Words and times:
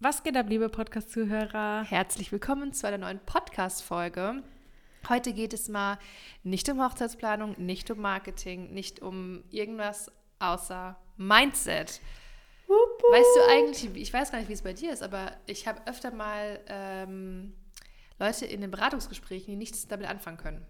Was 0.00 0.22
geht 0.22 0.36
ab, 0.36 0.46
liebe 0.48 0.68
Podcast-Zuhörer? 0.68 1.82
Herzlich 1.82 2.30
willkommen 2.30 2.72
zu 2.72 2.86
einer 2.86 2.98
neuen 2.98 3.18
Podcast-Folge. 3.18 4.44
Heute 5.08 5.32
geht 5.32 5.52
es 5.52 5.68
mal 5.68 5.98
nicht 6.44 6.68
um 6.68 6.80
Hochzeitsplanung, 6.80 7.56
nicht 7.58 7.90
um 7.90 7.98
Marketing, 7.98 8.72
nicht 8.72 9.02
um 9.02 9.42
irgendwas 9.50 10.12
außer 10.38 10.96
Mindset. 11.16 12.00
Weißt 12.68 13.36
du 13.36 13.50
eigentlich, 13.50 14.00
ich 14.00 14.12
weiß 14.12 14.30
gar 14.30 14.38
nicht, 14.38 14.48
wie 14.48 14.52
es 14.52 14.62
bei 14.62 14.72
dir 14.72 14.92
ist, 14.92 15.02
aber 15.02 15.32
ich 15.46 15.66
habe 15.66 15.84
öfter 15.88 16.12
mal 16.12 16.60
ähm, 16.68 17.54
Leute 18.20 18.46
in 18.46 18.60
den 18.60 18.70
Beratungsgesprächen, 18.70 19.50
die 19.50 19.56
nichts 19.56 19.88
damit 19.88 20.06
anfangen 20.06 20.36
können. 20.36 20.64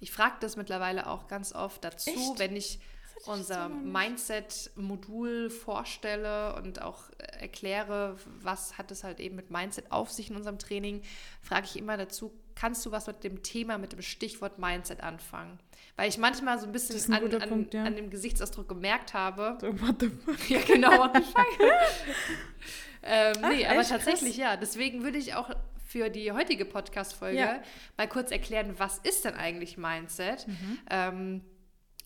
Ich 0.00 0.12
frage 0.12 0.36
das 0.40 0.56
mittlerweile 0.56 1.08
auch 1.08 1.28
ganz 1.28 1.54
oft 1.54 1.84
dazu, 1.84 2.08
Echt? 2.08 2.38
wenn 2.38 2.56
ich 2.56 2.80
unser 3.26 3.68
Mindset-Modul 3.68 5.50
vorstelle 5.50 6.54
und 6.56 6.82
auch 6.82 7.10
äh, 7.18 7.42
erkläre, 7.42 8.16
was 8.42 8.78
hat 8.78 8.90
es 8.90 9.04
halt 9.04 9.20
eben 9.20 9.36
mit 9.36 9.50
Mindset 9.50 9.90
auf 9.90 10.10
sich 10.10 10.30
in 10.30 10.36
unserem 10.36 10.58
Training, 10.58 11.02
frage 11.40 11.66
ich 11.66 11.76
immer 11.76 11.96
dazu, 11.96 12.32
kannst 12.54 12.84
du 12.84 12.90
was 12.90 13.06
mit 13.06 13.24
dem 13.24 13.42
Thema, 13.42 13.78
mit 13.78 13.92
dem 13.92 14.02
Stichwort 14.02 14.58
Mindset 14.58 15.02
anfangen? 15.02 15.58
Weil 15.96 16.08
ich 16.08 16.18
manchmal 16.18 16.58
so 16.58 16.66
ein 16.66 16.72
bisschen 16.72 17.12
ein 17.12 17.24
an, 17.34 17.42
an, 17.42 17.48
Punkt, 17.48 17.74
ja. 17.74 17.84
an 17.84 17.96
dem 17.96 18.10
Gesichtsausdruck 18.10 18.68
gemerkt 18.68 19.14
habe, 19.14 19.58
So, 19.60 19.68
what 19.80 19.96
the 20.00 20.08
fuck? 20.10 20.50
ja, 20.50 20.60
genau. 20.66 20.90
What 20.98 21.16
the 21.16 21.22
fuck? 21.22 21.46
ähm, 23.02 23.34
Ach, 23.42 23.48
nee, 23.50 23.66
aber 23.66 23.82
tatsächlich 23.82 24.36
ja. 24.36 24.56
Deswegen 24.56 25.02
würde 25.02 25.18
ich 25.18 25.34
auch 25.34 25.50
für 25.86 26.08
die 26.08 26.32
heutige 26.32 26.64
Podcast-Folge 26.64 27.38
Ja. 27.38 27.62
mal 27.98 28.08
kurz 28.08 28.30
erklären, 28.30 28.74
was 28.78 28.98
ist 28.98 29.24
denn 29.26 29.34
eigentlich 29.34 29.76
Mindset? 29.76 30.48
Mhm. 30.48 30.78
Ähm, 30.90 31.40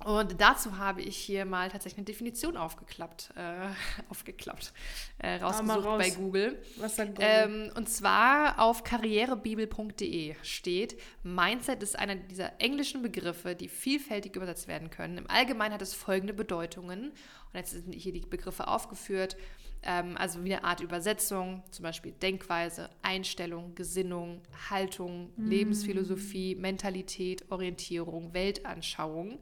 und 0.05 0.41
dazu 0.41 0.79
habe 0.79 1.01
ich 1.01 1.17
hier 1.17 1.45
mal 1.47 1.71
tatsächlich 1.71 1.99
eine 1.99 2.05
Definition 2.05 2.57
aufgeklappt, 2.57 3.33
äh, 3.37 3.69
aufgeklappt, 4.11 4.73
äh, 5.19 5.37
rausgesucht 5.37 5.85
raus. 5.85 5.99
bei 5.99 6.11
Google. 6.11 6.63
Was 6.77 6.97
sagt 6.97 7.17
Google? 7.17 7.29
Ähm, 7.29 7.71
und 7.75 7.89
zwar 7.89 8.61
auf 8.61 8.85
karrierebibel.de 8.85 10.37
steht, 10.43 11.01
Mindset 11.23 11.83
ist 11.83 11.99
einer 11.99 12.15
dieser 12.15 12.61
englischen 12.61 13.03
Begriffe, 13.03 13.55
die 13.55 13.69
vielfältig 13.69 14.37
übersetzt 14.37 14.69
werden 14.69 14.91
können. 14.91 15.19
Im 15.19 15.31
Allgemeinen 15.31 15.75
hat 15.75 15.83
es 15.83 15.95
folgende 15.95 16.35
Bedeutungen. 16.35 17.11
Und 17.11 17.55
jetzt 17.55 17.71
sind 17.71 17.93
hier 17.93 18.13
die 18.13 18.21
Begriffe 18.21 18.69
aufgeführt. 18.69 19.37
Ähm, 19.83 20.17
also 20.19 20.45
wie 20.45 20.55
eine 20.55 20.65
Art 20.65 20.81
Übersetzung, 20.81 21.63
zum 21.71 21.85
Beispiel 21.85 22.13
Denkweise, 22.13 22.91
Einstellung, 23.03 23.75
Gesinnung, 23.75 24.43
Haltung, 24.69 25.33
Lebensphilosophie, 25.37 26.55
Mentalität, 26.55 27.51
Orientierung, 27.51 28.35
Weltanschauung. 28.35 29.39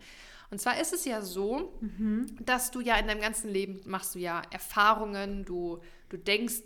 Und 0.55 0.61
zwar 0.61 0.81
ist 0.81 0.93
es 0.93 1.05
ja 1.05 1.21
so, 1.21 1.77
dass 2.39 2.71
du 2.71 2.81
ja 2.81 2.97
in 2.97 3.09
deinem 3.09 3.21
ganzen 3.21 3.51
Leben 3.51 3.81
machst 3.87 4.15
du 4.15 4.21
ja 4.21 4.41
Erfahrungen, 4.53 5.45
du, 5.45 5.81
du 6.11 6.17
denkst 6.17 6.63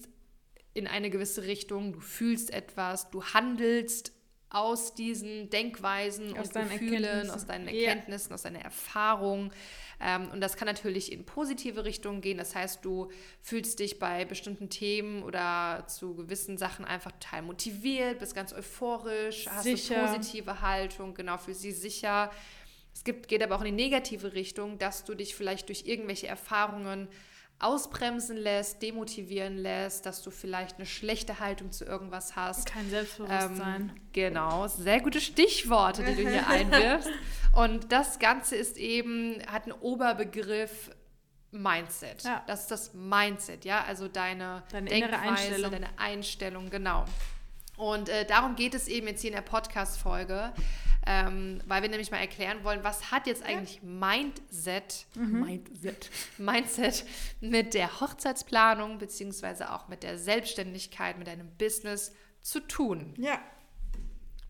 in 0.74 0.86
eine 0.86 1.08
gewisse 1.08 1.44
Richtung, 1.44 1.94
du 1.94 2.00
fühlst 2.00 2.50
etwas, 2.52 3.08
du 3.08 3.24
handelst 3.24 4.12
aus 4.50 4.94
diesen 4.94 5.48
Denkweisen 5.48 6.36
Aus 6.36 6.48
und 6.48 6.56
deinen 6.56 6.70
Gefühlen, 6.70 7.30
aus 7.30 7.46
deinen. 7.46 7.66
Erkenntnissen, 7.66 8.34
aus 8.34 8.42
deiner 8.42 8.60
Erfahrung. 8.60 9.52
Ähm, 10.00 10.28
und 10.32 10.42
das 10.42 10.58
kann 10.58 10.66
natürlich 10.66 11.10
in 11.10 11.24
positive 11.24 11.86
Richtungen 11.86 12.20
gehen. 12.20 12.36
Das 12.36 12.54
heißt, 12.54 12.84
du 12.84 13.10
fühlst 13.40 13.78
dich 13.78 13.98
bei 13.98 14.26
bestimmten 14.26 14.68
Themen 14.68 15.22
oder 15.22 15.84
zu 15.88 16.14
gewissen 16.14 16.58
Sachen 16.58 16.84
einfach 16.84 17.12
total 17.12 17.40
motiviert, 17.40 18.18
bist 18.18 18.34
ganz 18.34 18.52
euphorisch, 18.52 19.46
hast 19.48 19.64
Sicher. 19.64 19.96
eine 19.96 20.08
positive 20.08 20.60
Haltung, 20.60 21.14
genau, 21.14 21.38
für 21.38 21.54
sie 21.54 21.72
sicher. 21.72 22.30
Es 22.98 23.04
gibt, 23.04 23.28
geht 23.28 23.44
aber 23.44 23.54
auch 23.54 23.60
in 23.60 23.76
die 23.76 23.84
negative 23.84 24.32
Richtung, 24.32 24.76
dass 24.76 25.04
du 25.04 25.14
dich 25.14 25.36
vielleicht 25.36 25.68
durch 25.68 25.86
irgendwelche 25.86 26.26
Erfahrungen 26.26 27.06
ausbremsen 27.60 28.36
lässt, 28.36 28.82
demotivieren 28.82 29.56
lässt, 29.56 30.04
dass 30.04 30.20
du 30.20 30.32
vielleicht 30.32 30.78
eine 30.78 30.86
schlechte 30.86 31.38
Haltung 31.38 31.70
zu 31.70 31.84
irgendwas 31.84 32.34
hast. 32.34 32.66
Kein 32.66 32.90
Selbstbewusstsein. 32.90 33.82
Ähm, 33.82 33.90
genau, 34.12 34.66
sehr 34.66 35.00
gute 35.00 35.20
Stichworte, 35.20 36.02
die 36.02 36.16
du 36.16 36.28
hier 36.28 36.44
einwirfst. 36.48 37.08
Und 37.52 37.92
das 37.92 38.18
Ganze 38.18 38.56
ist 38.56 38.76
eben, 38.76 39.44
hat 39.46 39.62
einen 39.62 39.80
Oberbegriff 39.80 40.90
Mindset. 41.52 42.24
Ja. 42.24 42.42
Das 42.48 42.62
ist 42.62 42.70
das 42.72 42.94
Mindset, 42.94 43.64
ja, 43.64 43.84
also 43.84 44.08
deine, 44.08 44.64
Deine 44.72 44.90
innere 44.90 45.12
Denkweise, 45.12 45.30
Einstellung. 45.30 45.70
deine 45.70 45.98
Einstellung, 45.98 46.70
genau. 46.70 47.04
Und 47.76 48.08
äh, 48.08 48.26
darum 48.26 48.56
geht 48.56 48.74
es 48.74 48.88
eben 48.88 49.06
jetzt 49.06 49.20
hier 49.20 49.30
in 49.30 49.36
der 49.36 49.42
Podcast-Folge, 49.42 50.52
ähm, 51.06 51.60
weil 51.66 51.82
wir 51.82 51.88
nämlich 51.88 52.10
mal 52.10 52.18
erklären 52.18 52.64
wollen, 52.64 52.84
was 52.84 53.10
hat 53.10 53.26
jetzt 53.26 53.42
eigentlich 53.42 53.82
Mindset, 53.82 55.06
Mhm. 55.14 55.44
Mindset, 55.44 56.10
Mindset 56.38 57.04
mit 57.40 57.74
der 57.74 58.00
Hochzeitsplanung 58.00 58.98
beziehungsweise 58.98 59.72
auch 59.72 59.88
mit 59.88 60.02
der 60.02 60.18
Selbstständigkeit, 60.18 61.18
mit 61.18 61.26
deinem 61.26 61.50
Business 61.56 62.12
zu 62.40 62.60
tun. 62.60 63.14
Ja. 63.16 63.40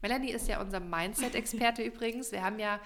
Melanie 0.03 0.31
ist 0.31 0.49
ja 0.49 0.61
unser 0.61 0.81
Mindset-Experte 0.81 1.83
übrigens. 1.85 2.33
Wir 2.33 2.43
haben 2.43 2.59
ja 2.59 2.81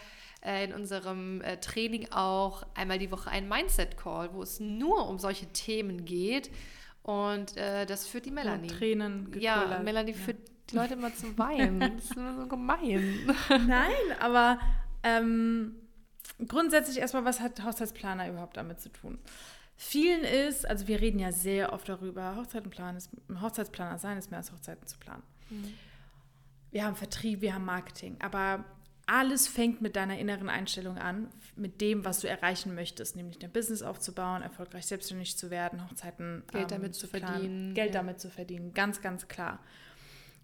äh, 0.44 0.64
in 0.64 0.72
unserem 0.72 1.40
äh, 1.42 1.58
Training 1.58 2.10
auch 2.10 2.64
einmal 2.74 2.98
die 2.98 3.10
Woche 3.10 3.30
einen 3.30 3.48
Mindset-Call, 3.48 4.34
wo 4.34 4.42
es 4.42 4.60
nur 4.60 5.08
um 5.08 5.18
solche 5.18 5.46
Themen 5.46 6.04
geht. 6.04 6.50
Und 7.02 7.56
äh, 7.56 7.84
das 7.84 8.06
führt 8.06 8.26
die 8.26 8.30
Melanie. 8.30 8.68
Tränen 8.68 9.32
ja, 9.38 9.56
gequillert. 9.56 9.84
Melanie 9.84 10.14
führt 10.14 10.51
die 10.72 10.76
Leute 10.76 10.94
immer 10.94 11.14
zum 11.14 11.36
Weinen. 11.38 11.80
Das 11.80 12.04
ist 12.04 12.16
immer 12.16 12.34
so 12.34 12.46
gemein. 12.48 13.18
Nein, 13.48 13.92
aber 14.20 14.58
ähm, 15.02 15.74
grundsätzlich 16.46 16.98
erstmal, 16.98 17.24
was 17.24 17.40
hat 17.40 17.62
Hochzeitsplaner 17.64 18.28
überhaupt 18.28 18.56
damit 18.56 18.80
zu 18.80 18.90
tun? 18.90 19.18
Vielen 19.76 20.22
ist, 20.22 20.68
also 20.68 20.86
wir 20.86 21.00
reden 21.00 21.18
ja 21.18 21.32
sehr 21.32 21.72
oft 21.72 21.88
darüber, 21.88 22.36
Hochzeiten 22.36 22.70
planen 22.70 22.98
ist, 22.98 23.10
Hochzeitsplaner 23.40 23.98
sein 23.98 24.18
ist 24.18 24.30
mehr 24.30 24.38
als 24.38 24.52
Hochzeiten 24.52 24.86
zu 24.86 24.98
planen. 24.98 25.22
Wir 26.70 26.84
haben 26.84 26.96
Vertrieb, 26.96 27.40
wir 27.40 27.54
haben 27.54 27.64
Marketing, 27.64 28.16
aber 28.20 28.64
alles 29.06 29.48
fängt 29.48 29.82
mit 29.82 29.96
deiner 29.96 30.18
inneren 30.18 30.48
Einstellung 30.48 30.98
an, 30.98 31.28
mit 31.56 31.80
dem, 31.80 32.04
was 32.04 32.20
du 32.20 32.28
erreichen 32.28 32.74
möchtest, 32.74 33.16
nämlich 33.16 33.38
dein 33.38 33.50
Business 33.50 33.82
aufzubauen, 33.82 34.42
erfolgreich 34.42 34.86
selbstständig 34.86 35.36
zu 35.36 35.50
werden, 35.50 35.84
Hochzeiten 35.90 36.44
Geld 36.50 36.70
damit 36.70 36.94
zu 36.94 37.08
planen, 37.08 37.26
verdienen, 37.26 37.74
Geld 37.74 37.94
ja. 37.94 38.00
damit 38.00 38.20
zu 38.20 38.30
verdienen, 38.30 38.72
ganz, 38.72 39.02
ganz 39.02 39.28
klar. 39.28 39.58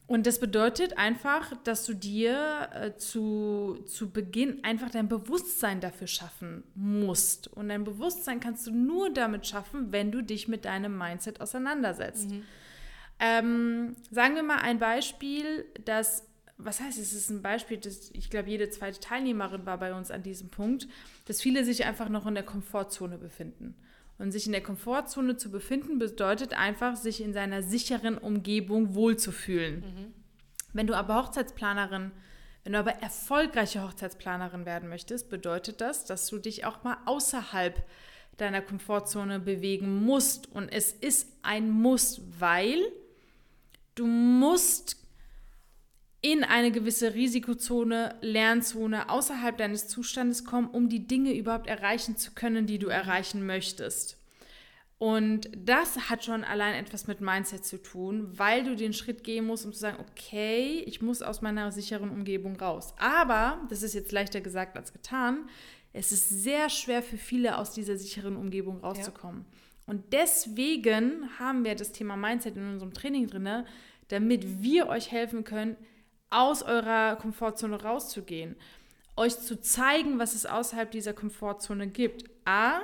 Und 0.09 0.27
das 0.27 0.41
bedeutet 0.41 0.97
einfach, 0.97 1.53
dass 1.65 1.85
du 1.85 1.93
dir 1.93 2.71
äh, 2.73 2.97
zu, 2.97 3.85
zu 3.87 4.11
Beginn 4.11 4.65
einfach 4.65 4.91
dein 4.91 5.07
Bewusstsein 5.07 5.83
dafür 5.83 6.07
schaffen 6.07 6.65
musst. 6.75 7.47
Und 7.49 7.69
dein 7.69 7.85
Bewusstsein 7.85 8.41
kannst 8.41 8.67
du 8.67 8.71
nur 8.71 9.13
damit 9.13 9.47
schaffen, 9.47 9.93
wenn 9.93 10.11
du 10.11 10.23
dich 10.23 10.49
mit 10.49 10.65
deinem 10.65 10.97
Mindset 10.97 11.43
auseinandersetzt. 11.43 12.31
Ähm, 13.21 13.97
sagen 14.11 14.35
wir 14.35 14.43
mal 14.43 14.61
ein 14.61 14.79
Beispiel, 14.79 15.67
das, 15.85 16.27
was 16.57 16.81
heißt, 16.81 16.99
es 16.99 17.13
ist 17.13 17.29
ein 17.29 17.43
Beispiel, 17.43 17.77
das, 17.77 18.11
ich 18.15 18.31
glaube, 18.31 18.49
jede 18.49 18.71
zweite 18.71 19.01
Teilnehmerin 19.01 19.67
war 19.67 19.77
bei 19.77 19.93
uns 19.93 20.11
an 20.11 20.23
diesem 20.23 20.49
Punkt, 20.49 20.89
dass 21.27 21.43
viele 21.43 21.67
sich 21.67 21.85
einfach 21.85 22.09
noch 22.09 22.27
in 22.27 22.35
der 22.35 22.45
Komfortzone 22.45 23.19
befinden. 23.19 23.75
Und 24.19 24.33
sich 24.33 24.47
in 24.47 24.53
der 24.53 24.63
Komfortzone 24.63 25.37
zu 25.37 25.51
befinden, 25.51 25.99
bedeutet 25.99 26.53
einfach, 26.53 26.97
sich 26.97 27.23
in 27.23 27.33
seiner 27.33 27.63
sicheren 27.63 28.19
Umgebung 28.19 28.95
wohlzufühlen. 28.95 30.13
Wenn 30.73 30.87
du 30.87 30.95
aber 30.95 31.23
Hochzeitsplanerin, 31.23 32.11
wenn 32.65 32.73
du 32.73 32.79
aber 32.81 32.95
erfolgreiche 32.95 33.83
Hochzeitsplanerin 33.83 34.67
werden 34.67 34.89
möchtest, 34.89 35.31
bedeutet 35.31 35.81
das, 35.81 36.05
dass 36.05 36.27
du 36.27 36.39
dich 36.39 36.65
auch 36.65 36.83
mal 36.85 36.99
außerhalb 37.07 37.83
deiner 38.37 38.61
Komfortzone 38.61 39.41
bewegen 39.41 40.05
musst. 40.05 40.51
Und 40.53 40.69
es 40.69 40.93
ist 40.93 41.33
ein 41.43 41.71
Muss, 41.71 42.21
weil 42.39 42.81
du 43.95 44.07
musst 44.07 44.97
in 46.21 46.43
eine 46.43 46.73
gewisse 46.73 47.15
Risikozone, 47.15 48.17
Lernzone 48.21 49.09
außerhalb 49.09 49.57
deines 49.57 49.87
Zustandes 49.87 50.45
kommen, 50.45 50.69
um 50.69 50.89
die 50.89 51.07
Dinge 51.07 51.37
überhaupt 51.37 51.69
erreichen 51.69 52.17
zu 52.17 52.33
können, 52.33 52.67
die 52.67 52.79
du 52.79 52.89
erreichen 52.89 53.47
möchtest. 53.47 54.17
Und 54.99 55.49
das 55.57 56.11
hat 56.11 56.25
schon 56.25 56.43
allein 56.43 56.75
etwas 56.75 57.07
mit 57.07 57.21
Mindset 57.21 57.65
zu 57.65 57.81
tun, 57.81 58.37
weil 58.37 58.65
du 58.65 58.75
den 58.75 58.93
Schritt 58.93 59.23
gehen 59.23 59.47
musst, 59.47 59.65
um 59.65 59.73
zu 59.73 59.79
sagen, 59.79 59.99
okay, 60.01 60.83
ich 60.87 61.01
muss 61.01 61.23
aus 61.23 61.41
meiner 61.41 61.71
sicheren 61.71 62.11
Umgebung 62.11 62.57
raus. 62.57 62.95
Aber, 62.99 63.65
das 63.71 63.85
ist 63.85 63.95
jetzt 63.95 64.11
leichter 64.11 64.41
gesagt 64.41 64.77
als 64.77 64.93
getan, 64.93 65.49
es 65.93 66.11
ist 66.11 66.29
sehr 66.29 66.69
schwer 66.69 67.03
für 67.03 67.17
viele 67.17 67.59
aus 67.59 67.73
dieser 67.73 67.97
sicheren 67.97 68.37
Umgebung 68.37 68.81
rauszukommen. 68.81 69.45
Und 69.87 70.13
deswegen 70.13 71.29
haben 71.39 71.65
wir 71.65 71.77
das 71.77 71.93
Thema 71.93 72.17
Mindset 72.17 72.57
in 72.57 72.69
unserem 72.69 72.93
Training 72.93 73.29
drin, 73.29 73.65
damit 74.09 74.63
wir 74.63 74.89
euch 74.89 75.13
helfen 75.13 75.45
können, 75.45 75.77
aus 76.31 76.63
eurer 76.63 77.17
Komfortzone 77.17 77.83
rauszugehen, 77.83 78.57
euch 79.17 79.39
zu 79.39 79.61
zeigen, 79.61 80.19
was 80.19 80.35
es 80.35 80.47
außerhalb 80.47 80.91
dieser 80.91 81.13
Komfortzone 81.13 81.89
gibt. 81.89 82.25
A, 82.45 82.81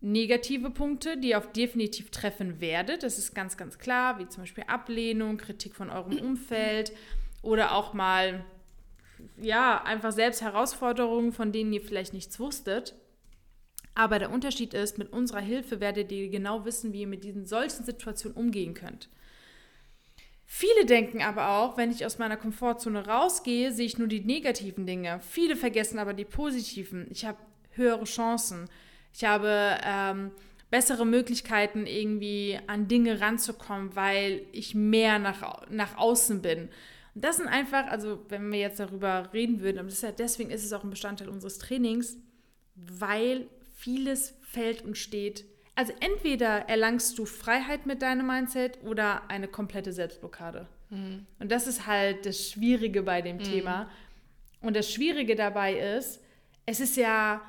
negative 0.00 0.70
Punkte, 0.70 1.16
die 1.16 1.30
ihr 1.30 1.38
auf 1.38 1.52
definitiv 1.52 2.10
treffen 2.10 2.60
werdet. 2.60 3.02
Das 3.02 3.18
ist 3.18 3.34
ganz, 3.34 3.56
ganz 3.56 3.78
klar, 3.78 4.18
wie 4.18 4.28
zum 4.28 4.42
Beispiel 4.42 4.64
Ablehnung, 4.66 5.36
Kritik 5.36 5.74
von 5.74 5.90
eurem 5.90 6.18
Umfeld 6.22 6.92
oder 7.42 7.72
auch 7.72 7.92
mal, 7.92 8.44
ja, 9.40 9.82
einfach 9.82 10.12
selbst 10.12 10.42
Herausforderungen, 10.42 11.32
von 11.32 11.52
denen 11.52 11.72
ihr 11.72 11.80
vielleicht 11.80 12.12
nichts 12.12 12.38
wusstet. 12.38 12.94
Aber 13.94 14.18
der 14.18 14.30
Unterschied 14.30 14.74
ist, 14.74 14.98
mit 14.98 15.10
unserer 15.12 15.40
Hilfe 15.40 15.80
werdet 15.80 16.12
ihr 16.12 16.28
genau 16.28 16.66
wissen, 16.66 16.92
wie 16.92 17.00
ihr 17.02 17.06
mit 17.06 17.24
diesen 17.24 17.46
solchen 17.46 17.82
Situationen 17.82 18.36
umgehen 18.36 18.74
könnt. 18.74 19.08
Viele 20.48 20.86
denken 20.86 21.22
aber 21.22 21.50
auch, 21.58 21.76
wenn 21.76 21.90
ich 21.90 22.06
aus 22.06 22.18
meiner 22.18 22.36
Komfortzone 22.36 23.06
rausgehe, 23.06 23.72
sehe 23.72 23.84
ich 23.84 23.98
nur 23.98 24.06
die 24.06 24.20
negativen 24.20 24.86
Dinge. 24.86 25.20
Viele 25.28 25.56
vergessen 25.56 25.98
aber 25.98 26.14
die 26.14 26.24
positiven. 26.24 27.08
Ich 27.10 27.24
habe 27.24 27.38
höhere 27.72 28.04
Chancen. 28.04 28.70
Ich 29.12 29.24
habe 29.24 29.76
ähm, 29.84 30.30
bessere 30.70 31.04
Möglichkeiten, 31.04 31.86
irgendwie 31.86 32.58
an 32.68 32.86
Dinge 32.86 33.20
ranzukommen, 33.20 33.96
weil 33.96 34.42
ich 34.52 34.74
mehr 34.74 35.18
nach, 35.18 35.68
nach 35.68 35.98
außen 35.98 36.42
bin. 36.42 36.68
Und 37.14 37.24
das 37.24 37.38
sind 37.38 37.48
einfach, 37.48 37.88
also 37.88 38.24
wenn 38.28 38.52
wir 38.52 38.60
jetzt 38.60 38.78
darüber 38.78 39.30
reden 39.32 39.60
würden, 39.60 39.80
und 39.80 40.18
deswegen 40.18 40.50
ist 40.50 40.64
es 40.64 40.72
auch 40.72 40.84
ein 40.84 40.90
Bestandteil 40.90 41.28
unseres 41.28 41.58
Trainings, 41.58 42.18
weil 42.74 43.48
vieles 43.74 44.34
fällt 44.42 44.82
und 44.82 44.96
steht 44.96 45.44
also 45.76 45.92
entweder 46.00 46.68
erlangst 46.68 47.18
du 47.18 47.26
Freiheit 47.26 47.84
mit 47.84 48.00
deinem 48.00 48.26
Mindset 48.26 48.78
oder 48.82 49.28
eine 49.28 49.46
komplette 49.46 49.92
Selbstblockade. 49.92 50.66
Mhm. 50.88 51.26
Und 51.38 51.52
das 51.52 51.66
ist 51.66 51.86
halt 51.86 52.24
das 52.24 52.50
Schwierige 52.50 53.02
bei 53.02 53.20
dem 53.20 53.36
mhm. 53.36 53.42
Thema. 53.42 53.90
Und 54.62 54.74
das 54.74 54.90
Schwierige 54.90 55.36
dabei 55.36 55.74
ist, 55.74 56.22
es 56.64 56.80
ist 56.80 56.96
ja, 56.96 57.42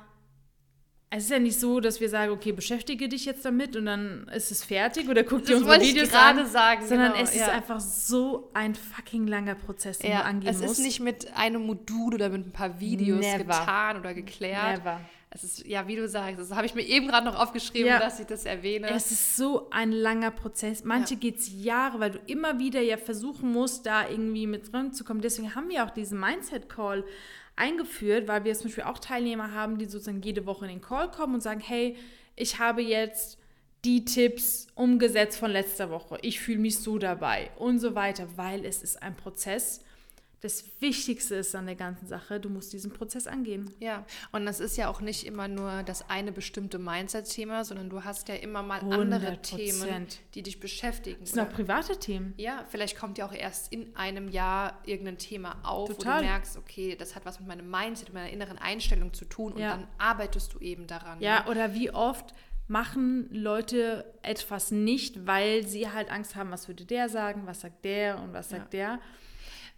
es 1.08 1.24
ist 1.24 1.30
ja 1.30 1.38
nicht 1.38 1.58
so, 1.58 1.80
dass 1.80 2.02
wir 2.02 2.10
sagen, 2.10 2.30
okay, 2.30 2.52
beschäftige 2.52 3.08
dich 3.08 3.24
jetzt 3.24 3.46
damit 3.46 3.74
und 3.76 3.86
dann 3.86 4.28
ist 4.28 4.50
es 4.50 4.62
fertig 4.62 5.08
oder 5.08 5.24
guck 5.24 5.46
dir 5.46 5.54
das 5.54 5.62
unsere 5.62 5.80
Videos 5.80 6.12
an, 6.12 6.46
sagen, 6.46 6.86
sondern 6.86 7.12
genau, 7.12 7.24
es 7.24 7.34
ja. 7.34 7.46
ist 7.46 7.48
einfach 7.50 7.80
so 7.80 8.50
ein 8.52 8.74
fucking 8.74 9.26
langer 9.26 9.54
Prozess, 9.54 10.00
den 10.00 10.10
ja, 10.10 10.18
du 10.18 10.24
angehen 10.26 10.52
musst. 10.52 10.64
Es 10.64 10.72
ist 10.72 10.84
nicht 10.84 11.00
mit 11.00 11.34
einem 11.34 11.62
Modul 11.62 12.12
oder 12.12 12.28
mit 12.28 12.46
ein 12.46 12.52
paar 12.52 12.78
Videos 12.78 13.20
Never. 13.20 13.44
getan 13.44 13.98
oder 13.98 14.12
geklärt. 14.12 14.84
Never 14.84 15.00
es 15.30 15.44
ist, 15.44 15.66
ja, 15.66 15.86
wie 15.86 15.96
du 15.96 16.08
sagst, 16.08 16.40
das 16.40 16.52
habe 16.52 16.66
ich 16.66 16.74
mir 16.74 16.82
eben 16.82 17.08
gerade 17.08 17.26
noch 17.26 17.38
aufgeschrieben, 17.38 17.88
ja. 17.88 17.98
dass 17.98 18.18
ich 18.18 18.26
das 18.26 18.46
erwähne. 18.46 18.88
Es 18.90 19.10
ist 19.10 19.36
so 19.36 19.68
ein 19.70 19.92
langer 19.92 20.30
Prozess. 20.30 20.84
Manche 20.84 21.14
ja. 21.14 21.20
geht 21.20 21.38
es 21.38 21.50
Jahre, 21.52 22.00
weil 22.00 22.12
du 22.12 22.18
immer 22.26 22.58
wieder 22.58 22.80
ja 22.80 22.96
versuchen 22.96 23.52
musst, 23.52 23.84
da 23.84 24.08
irgendwie 24.08 24.46
mit 24.46 24.72
dran 24.72 24.92
zu 24.92 25.04
kommen. 25.04 25.20
Deswegen 25.20 25.54
haben 25.54 25.68
wir 25.68 25.84
auch 25.84 25.90
diesen 25.90 26.18
Mindset-Call 26.18 27.04
eingeführt, 27.56 28.26
weil 28.26 28.44
wir 28.44 28.54
zum 28.54 28.68
Beispiel 28.68 28.84
auch 28.84 28.98
Teilnehmer 28.98 29.52
haben, 29.52 29.78
die 29.78 29.84
sozusagen 29.84 30.22
jede 30.22 30.46
Woche 30.46 30.64
in 30.64 30.70
den 30.70 30.80
Call 30.80 31.10
kommen 31.10 31.34
und 31.34 31.42
sagen, 31.42 31.60
hey, 31.60 31.96
ich 32.34 32.58
habe 32.58 32.80
jetzt 32.80 33.38
die 33.84 34.04
Tipps 34.04 34.68
umgesetzt 34.74 35.38
von 35.38 35.50
letzter 35.50 35.90
Woche. 35.90 36.18
Ich 36.22 36.40
fühle 36.40 36.58
mich 36.58 36.78
so 36.78 36.98
dabei 36.98 37.50
und 37.58 37.80
so 37.80 37.94
weiter, 37.94 38.26
weil 38.36 38.64
es 38.64 38.82
ist 38.82 39.02
ein 39.02 39.14
Prozess 39.14 39.82
das 40.40 40.64
Wichtigste 40.80 41.34
ist 41.36 41.54
an 41.56 41.66
der 41.66 41.74
ganzen 41.74 42.06
Sache, 42.06 42.38
du 42.38 42.48
musst 42.48 42.72
diesen 42.72 42.92
Prozess 42.92 43.26
angehen. 43.26 43.70
Ja, 43.80 44.04
und 44.30 44.46
das 44.46 44.60
ist 44.60 44.76
ja 44.76 44.88
auch 44.88 45.00
nicht 45.00 45.26
immer 45.26 45.48
nur 45.48 45.82
das 45.82 46.08
eine 46.08 46.30
bestimmte 46.30 46.78
Mindset-Thema, 46.78 47.64
sondern 47.64 47.90
du 47.90 48.04
hast 48.04 48.28
ja 48.28 48.36
immer 48.36 48.62
mal 48.62 48.80
andere 48.80 49.42
Themen, 49.42 50.06
die 50.34 50.42
dich 50.42 50.60
beschäftigen. 50.60 51.18
Das 51.20 51.30
sind 51.30 51.40
auch 51.40 51.52
private 51.52 51.98
Themen. 51.98 52.34
Ja, 52.36 52.64
vielleicht 52.68 52.96
kommt 52.96 53.18
ja 53.18 53.26
auch 53.26 53.32
erst 53.32 53.72
in 53.72 53.96
einem 53.96 54.28
Jahr 54.28 54.78
irgendein 54.84 55.18
Thema 55.18 55.56
auf, 55.64 55.88
Total. 55.88 56.18
wo 56.18 56.22
du 56.22 56.26
merkst, 56.28 56.56
okay, 56.56 56.94
das 56.96 57.16
hat 57.16 57.24
was 57.24 57.40
mit 57.40 57.48
meinem 57.48 57.68
Mindset, 57.68 58.12
meiner 58.12 58.30
inneren 58.30 58.58
Einstellung 58.58 59.12
zu 59.12 59.24
tun 59.24 59.54
und 59.54 59.60
ja. 59.60 59.70
dann 59.70 59.88
arbeitest 59.98 60.54
du 60.54 60.60
eben 60.60 60.86
daran. 60.86 61.20
Ja, 61.20 61.38
ja, 61.38 61.44
ne? 61.44 61.50
oder 61.50 61.74
wie 61.74 61.90
oft 61.90 62.32
machen 62.68 63.28
Leute 63.32 64.04
etwas 64.22 64.70
nicht, 64.70 65.26
weil 65.26 65.66
sie 65.66 65.90
halt 65.90 66.10
Angst 66.10 66.36
haben, 66.36 66.50
was 66.50 66.68
würde 66.68 66.84
der 66.84 67.08
sagen, 67.08 67.42
was 67.46 67.62
sagt 67.62 67.84
der 67.84 68.20
und 68.20 68.32
was 68.34 68.50
sagt 68.50 68.74
ja. 68.74 68.96
der. 68.96 69.00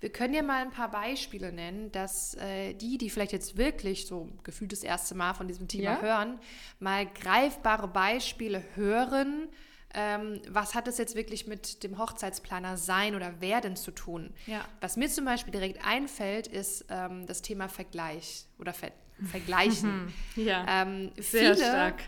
Wir 0.00 0.10
können 0.10 0.32
ja 0.32 0.42
mal 0.42 0.62
ein 0.62 0.70
paar 0.70 0.90
Beispiele 0.90 1.52
nennen, 1.52 1.92
dass 1.92 2.34
äh, 2.34 2.72
die, 2.74 2.98
die 2.98 3.10
vielleicht 3.10 3.32
jetzt 3.32 3.56
wirklich 3.56 4.06
so 4.06 4.28
gefühlt 4.44 4.72
das 4.72 4.82
erste 4.82 5.14
Mal 5.14 5.34
von 5.34 5.46
diesem 5.46 5.68
Thema 5.68 5.84
ja? 5.84 6.00
hören, 6.00 6.38
mal 6.78 7.06
greifbare 7.06 7.86
Beispiele 7.86 8.64
hören. 8.74 9.48
Ähm, 9.92 10.40
was 10.48 10.74
hat 10.74 10.88
es 10.88 10.98
jetzt 10.98 11.16
wirklich 11.16 11.46
mit 11.46 11.82
dem 11.82 11.98
Hochzeitsplaner 11.98 12.76
sein 12.76 13.14
oder 13.14 13.40
werden 13.40 13.76
zu 13.76 13.90
tun? 13.90 14.32
Ja. 14.46 14.64
Was 14.80 14.96
mir 14.96 15.08
zum 15.08 15.24
Beispiel 15.24 15.52
direkt 15.52 15.84
einfällt, 15.84 16.46
ist 16.46 16.86
ähm, 16.88 17.26
das 17.26 17.42
Thema 17.42 17.68
Vergleich 17.68 18.46
oder 18.58 18.72
Ver 18.72 18.92
Vergleichen. 19.30 20.14
ja, 20.36 20.64
ähm, 20.66 21.12
sehr 21.18 21.54
viele, 21.54 21.56
stark 21.56 22.04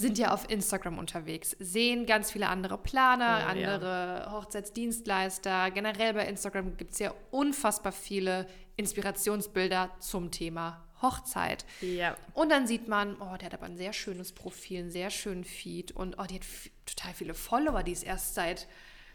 sind 0.00 0.18
ja 0.18 0.32
auf 0.32 0.48
Instagram 0.48 0.98
unterwegs, 0.98 1.54
sehen 1.58 2.06
ganz 2.06 2.30
viele 2.30 2.48
andere 2.48 2.78
Planer, 2.78 3.44
oh, 3.44 3.50
andere 3.50 4.24
ja. 4.24 4.32
Hochzeitsdienstleister. 4.32 5.70
Generell 5.70 6.14
bei 6.14 6.26
Instagram 6.26 6.76
gibt 6.76 6.92
es 6.92 7.00
ja 7.00 7.12
unfassbar 7.30 7.92
viele 7.92 8.46
Inspirationsbilder 8.76 9.90
zum 10.00 10.30
Thema 10.30 10.86
Hochzeit. 11.02 11.66
Ja. 11.82 12.16
Und 12.32 12.50
dann 12.50 12.66
sieht 12.66 12.88
man, 12.88 13.16
oh, 13.20 13.36
der 13.36 13.46
hat 13.46 13.54
aber 13.54 13.66
ein 13.66 13.76
sehr 13.76 13.92
schönes 13.92 14.32
Profil, 14.32 14.80
einen 14.80 14.90
sehr 14.90 15.10
schönen 15.10 15.44
Feed 15.44 15.92
und 15.92 16.18
oh, 16.18 16.24
die 16.24 16.36
hat 16.36 16.46
total 16.86 17.12
viele 17.12 17.34
Follower, 17.34 17.82
die 17.82 17.92
ist 17.92 18.02
erst 18.02 18.34
seit, 18.34 18.68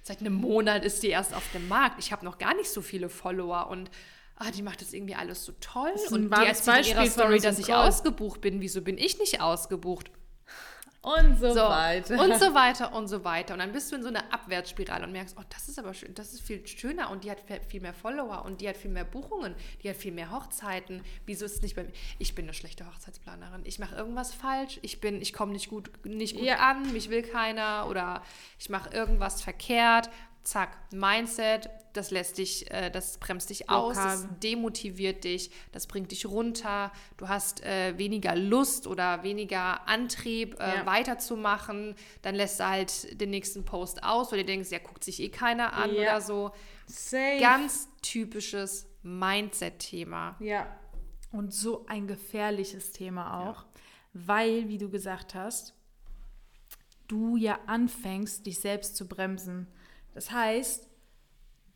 seit 0.03 0.19
einem 0.19 0.35
Monat 0.35 0.85
ist 0.85 1.01
die 1.01 1.09
erst 1.09 1.33
auf 1.33 1.51
dem 1.53 1.67
Markt. 1.67 1.97
Ich 1.99 2.11
habe 2.11 2.23
noch 2.23 2.37
gar 2.37 2.55
nicht 2.55 2.69
so 2.69 2.83
viele 2.83 3.09
Follower 3.09 3.69
und 3.71 3.89
ah, 4.35 4.51
die 4.51 4.61
macht 4.61 4.81
das 4.81 4.93
irgendwie 4.93 5.15
alles 5.15 5.45
so 5.45 5.53
toll. 5.61 5.93
Und 6.11 6.29
die 6.29 6.45
erzählt 6.45 6.87
in 6.87 6.93
ihrer 6.93 7.07
Story, 7.07 7.39
dass 7.39 7.57
ich 7.57 7.73
ausgebucht 7.73 8.41
bin. 8.41 8.61
Wieso 8.61 8.81
bin 8.81 8.99
ich 8.99 9.17
nicht 9.17 9.41
ausgebucht? 9.41 10.11
Und 11.05 11.39
so, 11.39 11.53
so, 11.53 11.61
weiter. 11.61 12.19
Und 12.19 12.39
so 12.39 12.53
weiter 12.55 12.93
und 12.93 13.07
so 13.07 13.23
weiter. 13.23 13.53
Und 13.53 13.59
dann 13.59 13.71
bist 13.71 13.91
du 13.91 13.95
in 13.95 14.01
so 14.01 14.09
einer 14.09 14.33
Abwärtsspirale 14.33 15.05
und 15.05 15.11
merkst, 15.11 15.35
oh, 15.39 15.43
das 15.49 15.69
ist 15.69 15.77
aber 15.77 15.93
schön, 15.93 16.15
das 16.15 16.33
ist 16.33 16.41
viel 16.41 16.65
schöner 16.65 17.11
und 17.11 17.23
die 17.23 17.29
hat 17.29 17.43
viel 17.67 17.79
mehr 17.79 17.93
Follower 17.93 18.43
und 18.43 18.59
die 18.59 18.67
hat 18.67 18.75
viel 18.75 18.89
mehr 18.89 19.05
Buchungen, 19.05 19.53
die 19.83 19.89
hat 19.89 19.97
viel 19.97 20.11
mehr 20.11 20.31
Hochzeiten. 20.31 21.03
Wieso 21.27 21.45
ist 21.45 21.57
es 21.57 21.61
nicht 21.61 21.75
bei 21.75 21.83
mir? 21.83 21.91
Ich 22.17 22.33
bin 22.33 22.45
eine 22.45 22.55
schlechte 22.55 22.87
Hochzeitsplanerin. 22.87 23.61
Ich 23.65 23.77
mache 23.77 23.95
irgendwas 23.95 24.33
falsch. 24.33 24.79
Ich 24.81 24.99
bin, 24.99 25.21
ich 25.21 25.31
komme 25.31 25.51
nicht 25.51 25.69
gut, 25.69 25.91
nicht 26.05 26.37
gut 26.37 26.45
ja. 26.45 26.57
an, 26.57 26.91
mich 26.91 27.11
will 27.11 27.21
keiner 27.21 27.85
oder 27.87 28.23
ich 28.59 28.69
mache 28.69 28.89
irgendwas 28.89 29.43
verkehrt 29.43 30.09
zack, 30.45 30.77
Mindset, 30.93 31.69
das 31.93 32.11
lässt 32.11 32.37
dich, 32.37 32.71
äh, 32.71 32.89
das 32.91 33.17
bremst 33.17 33.49
dich 33.49 33.69
aus, 33.69 33.95
das 33.95 34.27
demotiviert 34.43 35.23
dich, 35.23 35.51
das 35.71 35.87
bringt 35.87 36.11
dich 36.11 36.25
runter, 36.25 36.91
du 37.17 37.27
hast 37.27 37.63
äh, 37.63 37.97
weniger 37.97 38.35
Lust 38.35 38.87
oder 38.87 39.23
weniger 39.23 39.87
Antrieb, 39.87 40.59
äh, 40.59 40.77
ja. 40.77 40.85
weiterzumachen, 40.85 41.95
dann 42.21 42.35
lässt 42.35 42.59
du 42.59 42.67
halt 42.67 43.19
den 43.19 43.31
nächsten 43.31 43.65
Post 43.65 44.03
aus, 44.03 44.31
weil 44.31 44.39
du 44.39 44.45
denkst, 44.45 44.69
ja, 44.71 44.79
guckt 44.79 45.03
sich 45.03 45.19
eh 45.19 45.29
keiner 45.29 45.73
an 45.73 45.93
ja. 45.93 46.01
oder 46.01 46.21
so. 46.21 46.51
Safe. 46.85 47.39
Ganz 47.39 47.89
typisches 48.01 48.87
Mindset-Thema. 49.01 50.35
Ja. 50.39 50.67
Und 51.31 51.53
so 51.53 51.85
ein 51.87 52.07
gefährliches 52.07 52.91
Thema 52.91 53.41
auch, 53.41 53.63
ja. 53.63 53.69
weil, 54.13 54.69
wie 54.69 54.77
du 54.77 54.89
gesagt 54.89 55.33
hast, 55.33 55.73
du 57.07 57.35
ja 57.35 57.59
anfängst, 57.65 58.45
dich 58.45 58.59
selbst 58.59 58.95
zu 58.95 59.07
bremsen. 59.07 59.67
Das 60.15 60.31
heißt, 60.31 60.89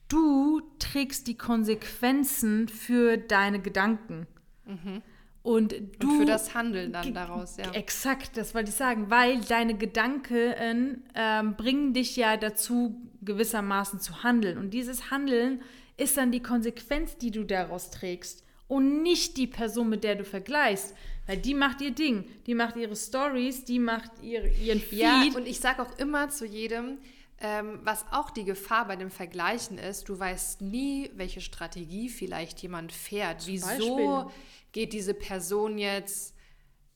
du 0.07 0.61
trägst 0.79 1.27
die 1.27 1.37
Konsequenzen 1.37 2.67
für 2.67 3.17
deine 3.17 3.61
Gedanken. 3.61 4.25
Mhm. 4.65 5.03
Und 5.43 5.73
du. 5.99 6.09
Und 6.09 6.17
für 6.19 6.25
das 6.25 6.53
Handeln 6.53 6.91
dann 6.91 7.13
daraus, 7.13 7.57
ja. 7.57 7.71
Exakt, 7.71 8.35
das 8.37 8.55
wollte 8.55 8.69
ich 8.69 8.75
sagen, 8.75 9.09
weil 9.09 9.41
deine 9.41 9.77
Gedanken 9.77 11.03
ähm, 11.15 11.55
bringen 11.55 11.93
dich 11.93 12.15
ja 12.15 12.37
dazu, 12.37 12.99
gewissermaßen 13.21 13.99
zu 13.99 14.23
handeln. 14.23 14.57
Und 14.57 14.71
dieses 14.73 15.11
Handeln 15.11 15.61
ist 15.97 16.17
dann 16.17 16.31
die 16.31 16.41
Konsequenz, 16.41 17.17
die 17.17 17.31
du 17.31 17.43
daraus 17.43 17.91
trägst. 17.91 18.43
Und 18.67 19.01
nicht 19.01 19.37
die 19.37 19.47
Person, 19.47 19.89
mit 19.89 20.03
der 20.03 20.15
du 20.15 20.23
vergleichst. 20.23 20.95
Weil 21.27 21.37
die 21.37 21.53
macht 21.53 21.81
ihr 21.81 21.91
Ding, 21.91 22.25
die 22.45 22.55
macht 22.55 22.75
ihre 22.77 22.95
Stories, 22.95 23.65
die 23.65 23.79
macht 23.79 24.11
ihre, 24.21 24.47
ihren 24.47 24.79
Feed. 24.79 24.99
Ja, 24.99 25.23
und 25.35 25.47
ich 25.47 25.59
sage 25.59 25.81
auch 25.81 25.97
immer 25.99 26.29
zu 26.29 26.45
jedem, 26.45 26.99
ähm, 27.41 27.79
was 27.83 28.05
auch 28.11 28.31
die 28.31 28.43
Gefahr 28.43 28.85
bei 28.87 28.95
dem 28.95 29.09
Vergleichen 29.09 29.77
ist, 29.77 30.09
du 30.09 30.19
weißt 30.19 30.61
nie, 30.61 31.09
welche 31.15 31.41
Strategie 31.41 32.09
vielleicht 32.09 32.61
jemand 32.61 32.91
fährt. 32.91 33.41
Zum 33.41 33.53
Wieso 33.53 33.67
Beispiel. 33.67 34.25
geht 34.71 34.93
diese 34.93 35.13
Person 35.13 35.77
jetzt 35.77 36.35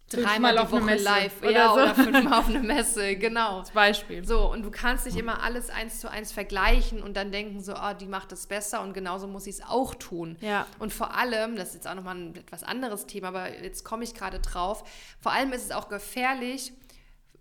dreimal 0.10 0.56
die 0.56 0.72
Woche 0.72 0.96
live 0.96 1.42
oder, 1.42 1.52
ja, 1.52 1.68
so. 1.70 1.74
oder 1.76 1.96
fünfmal 1.96 2.40
auf 2.40 2.48
eine 2.48 2.60
Messe, 2.60 3.16
genau. 3.16 3.60
Als 3.60 3.72
Beispiel. 3.72 4.26
So, 4.26 4.52
und 4.52 4.64
du 4.64 4.72
kannst 4.72 5.06
nicht 5.06 5.18
immer 5.18 5.42
alles 5.42 5.70
eins 5.70 6.00
zu 6.00 6.10
eins 6.10 6.32
vergleichen 6.32 7.02
und 7.02 7.16
dann 7.16 7.32
denken 7.32 7.62
so, 7.62 7.74
oh, 7.74 7.94
die 8.00 8.08
macht 8.08 8.32
es 8.32 8.48
besser 8.48 8.82
und 8.82 8.94
genauso 8.94 9.28
muss 9.28 9.48
ich 9.48 9.56
es 9.56 9.64
auch 9.64 9.96
tun. 9.96 10.38
Ja. 10.42 10.68
Und 10.80 10.94
vor 10.94 11.16
allem, 11.16 11.56
das 11.56 11.70
ist 11.70 11.76
jetzt 11.76 11.88
auch 11.88 11.96
nochmal 11.96 12.18
ein 12.18 12.36
etwas 12.36 12.64
anderes 12.64 13.06
Thema, 13.06 13.30
aber 13.30 13.64
jetzt 13.64 13.84
komme 13.84 14.04
ich 14.04 14.14
gerade 14.14 14.40
drauf, 14.40 14.84
vor 15.20 15.32
allem 15.32 15.54
ist 15.54 15.66
es 15.66 15.72
auch 15.72 15.90
gefährlich, 15.90 16.74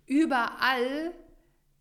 überall 0.05 1.13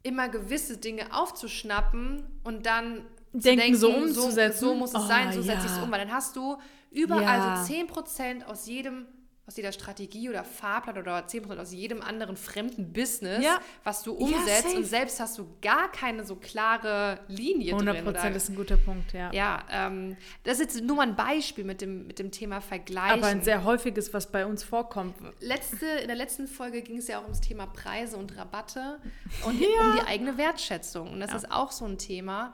immer 0.02 0.28
gewisse 0.28 0.76
Dinge 0.78 1.12
aufzuschnappen 1.12 2.24
und 2.44 2.66
dann 2.66 3.04
denken, 3.32 3.60
denken 3.60 3.76
so 3.76 3.90
umzusetzen. 3.90 4.60
So, 4.60 4.68
so 4.68 4.74
muss 4.74 4.90
es 4.90 5.00
oh, 5.00 5.06
sein, 5.06 5.32
so 5.32 5.40
ja. 5.40 5.44
setze 5.44 5.66
ich 5.66 5.72
es 5.72 5.78
um, 5.78 5.90
weil 5.90 6.00
dann 6.00 6.12
hast 6.12 6.36
du 6.36 6.58
überall 6.90 7.38
ja. 7.38 7.64
so 7.64 7.72
10% 7.72 8.44
aus 8.44 8.66
jedem 8.66 9.06
aus 9.44 9.56
jeder 9.56 9.72
Strategie 9.72 10.30
oder 10.30 10.44
Fahrplan 10.44 10.98
oder 10.98 11.16
10% 11.26 11.58
aus 11.58 11.72
jedem 11.72 12.00
anderen 12.00 12.36
fremden 12.36 12.92
Business, 12.92 13.42
Ja. 13.44 13.58
was 13.82 14.04
du 14.04 14.16
Ja, 14.16 14.36
umsetzt 14.38 14.62
safe. 14.62 14.76
und 14.76 14.84
selbst 14.84 15.18
hast 15.18 15.36
du 15.36 15.48
gar 15.60 15.90
keine 15.90 16.24
so 16.24 16.36
klare 16.36 17.18
Linie 17.26 17.72
100 17.72 17.96
drin. 17.96 18.04
Prozent 18.04 18.26
Oder, 18.26 18.36
ist 18.36 18.48
ein 18.50 18.54
guter 18.54 18.76
Punkt, 18.76 19.12
ja. 19.12 19.32
ja, 19.32 19.64
ähm, 19.68 20.16
das 20.44 20.60
ist 20.60 20.74
jetzt 20.76 20.84
nur 20.84 20.94
mal 20.96 21.08
ein 21.08 21.16
Beispiel 21.16 21.64
mit 21.64 21.80
dem, 21.80 22.06
mit 22.06 22.20
dem 22.20 22.30
Thema 22.30 22.60
Vergleichen. 22.60 23.18
Aber 23.18 23.26
ein 23.26 23.42
sehr 23.42 23.64
häufiges, 23.64 24.14
was 24.14 24.30
bei 24.30 24.46
uns 24.46 24.62
vorkommt. 24.62 25.16
Letzte, 25.40 25.86
in 25.86 26.06
der 26.06 26.16
letzten 26.16 26.46
Folge 26.46 26.80
ging 26.82 26.98
es 26.98 27.08
ja 27.08 27.18
auch 27.18 27.24
ums 27.24 27.40
Thema 27.40 27.66
Preise 27.66 28.16
und 28.18 28.36
Rabatte 28.36 29.00
und 29.44 29.54
um 29.54 29.58
die 29.60 30.06
eigene 30.06 30.38
Wertschätzung. 30.38 31.10
Und 31.12 31.18
das 31.20 31.30
Ja. 31.30 31.36
ist 31.38 31.50
auch 31.50 31.72
so 31.72 31.84
ein 31.84 31.98
Thema. 31.98 32.52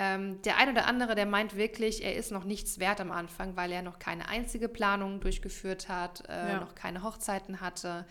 Ähm, 0.00 0.40
der 0.42 0.56
ein 0.58 0.70
oder 0.70 0.86
andere, 0.86 1.16
der 1.16 1.26
meint 1.26 1.56
wirklich, 1.56 2.04
er 2.04 2.14
ist 2.14 2.30
noch 2.30 2.44
nichts 2.44 2.78
wert 2.78 3.00
am 3.00 3.10
Anfang, 3.10 3.56
weil 3.56 3.72
er 3.72 3.82
noch 3.82 3.98
keine 3.98 4.28
einzige 4.28 4.68
Planung 4.68 5.18
durchgeführt 5.20 5.88
hat, 5.88 6.22
äh, 6.28 6.50
Ja. 6.52 6.60
noch 6.60 6.76
keine 6.76 7.02
Hochzeiten 7.02 7.60
hatte. 7.60 8.06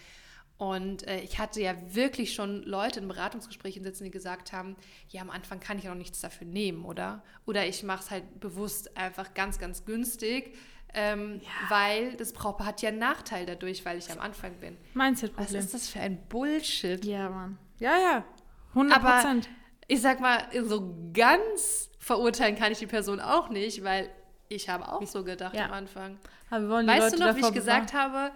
Und 0.58 1.08
äh, 1.08 1.22
ich 1.22 1.39
hatte 1.39 1.62
ja 1.62 1.75
wirklich 1.94 2.34
schon 2.34 2.63
Leute 2.63 3.00
in 3.00 3.08
Beratungsgesprächen 3.08 3.84
sitzen, 3.84 4.03
die 4.03 4.12
gesagt 4.12 4.51
haben, 4.51 4.75
ja, 5.08 5.22
am 5.22 5.29
Anfang 5.29 5.60
kann 5.62 5.77
ich 5.77 5.86
ja 5.86 5.91
noch 5.91 5.98
nichts 5.98 6.20
dafür 6.20 6.48
nehmen, 6.48 6.84
oder? 6.84 7.24
Oder 7.46 7.65
ich 7.67 7.84
mache 7.84 8.03
es 8.03 8.12
halt 8.12 8.39
bewusst 8.39 8.98
einfach 8.98 9.34
ganz, 9.34 9.58
ganz 9.60 9.86
günstig, 9.86 10.56
ähm, 10.94 11.41
weil 11.70 12.15
das 12.17 12.34
Brautpaar 12.34 12.67
hat 12.67 12.82
ja 12.82 12.89
einen 12.89 12.98
Nachteil 13.00 13.46
dadurch, 13.46 13.86
weil 13.86 13.98
ich 14.00 14.12
am 14.12 14.20
Anfang 14.20 14.56
bin. 14.60 14.75
Was 14.77 14.96
Mindset-Problem. 14.96 15.60
ist 15.60 15.74
das 15.74 15.89
für 15.89 16.00
ein 16.00 16.17
Bullshit? 16.27 17.06
Ja, 17.06 17.29
Mann. 17.29 17.58
Ja, 17.79 17.98
ja. 17.98 18.25
100 18.70 18.98
Aber 18.98 19.13
Prozent. 19.13 19.48
Ich 19.88 20.01
sag 20.01 20.20
mal, 20.20 20.48
so 20.65 20.94
ganz 21.13 21.89
verurteilen 22.00 22.56
kann 22.56 22.72
ich 22.72 22.79
die 22.79 22.88
Person 22.88 23.20
auch 23.20 23.50
nicht, 23.50 23.84
weil 23.84 24.10
ich 24.50 24.70
habe 24.70 24.88
auch 24.91 25.06
so 25.06 25.24
gedacht 25.24 25.56
Ja. 25.56 25.65
am 25.65 25.74
Anfang. 25.74 26.17
Weißt 26.50 26.62
Leute 26.88 27.17
du 27.17 27.25
noch, 27.25 27.36
wie 27.36 27.41
ich 27.41 27.53
gesagt 27.53 27.94
habe, 27.94 28.32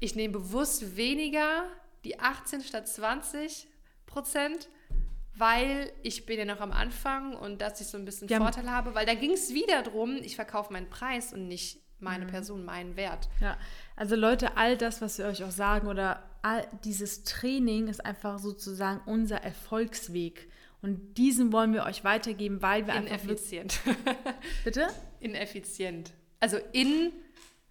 ich 0.00 0.14
nehme 0.14 0.32
bewusst 0.34 0.96
weniger 0.96 1.64
die 2.04 2.18
18 2.20 2.62
statt 2.62 2.88
20 2.88 3.66
Prozent, 4.06 4.68
weil 5.36 5.90
ich 6.02 6.26
bin 6.26 6.38
ja 6.38 6.44
noch 6.44 6.60
am 6.60 6.72
Anfang 6.72 7.34
und 7.36 7.60
dass 7.60 7.80
ich 7.80 7.88
so 7.88 7.98
ein 7.98 8.04
bisschen 8.04 8.28
Ja. 8.28 8.38
Vorteil 8.38 8.70
habe, 8.70 8.94
weil 8.94 9.04
da 9.06 9.14
ging 9.14 9.32
es 9.32 9.52
wieder 9.52 9.82
drum, 9.82 10.16
ich 10.16 10.36
verkaufe 10.36 10.72
meinen 10.72 10.88
Preis 10.90 11.32
und 11.32 11.48
nicht 11.48 11.76
Mhm. 11.76 11.80
meine 12.04 12.26
Person, 12.26 12.64
meinen 12.64 12.96
Wert. 12.96 13.28
Ja, 13.40 13.56
also 13.96 14.16
Leute, 14.16 14.56
all 14.56 14.76
das, 14.76 15.00
was 15.00 15.18
wir 15.18 15.26
euch 15.26 15.42
auch 15.44 15.50
sagen 15.50 15.88
oder 15.88 16.22
all 16.42 16.66
dieses 16.84 17.24
Training 17.24 17.88
ist 17.88 18.04
einfach 18.04 18.38
sozusagen 18.38 19.00
unser 19.06 19.42
Erfolgsweg. 19.42 20.48
Und 20.84 21.14
diesen 21.16 21.50
wollen 21.50 21.72
wir 21.72 21.84
euch 21.84 22.04
weitergeben, 22.04 22.60
weil 22.60 22.86
wir 22.86 22.92
einfach 22.92 23.24
wirklich, 23.24 23.52
Ineffizient. 23.54 23.80
bitte? 24.64 24.86
Ineffizient. 25.18 26.10
Also 26.40 26.58
in 26.72 27.10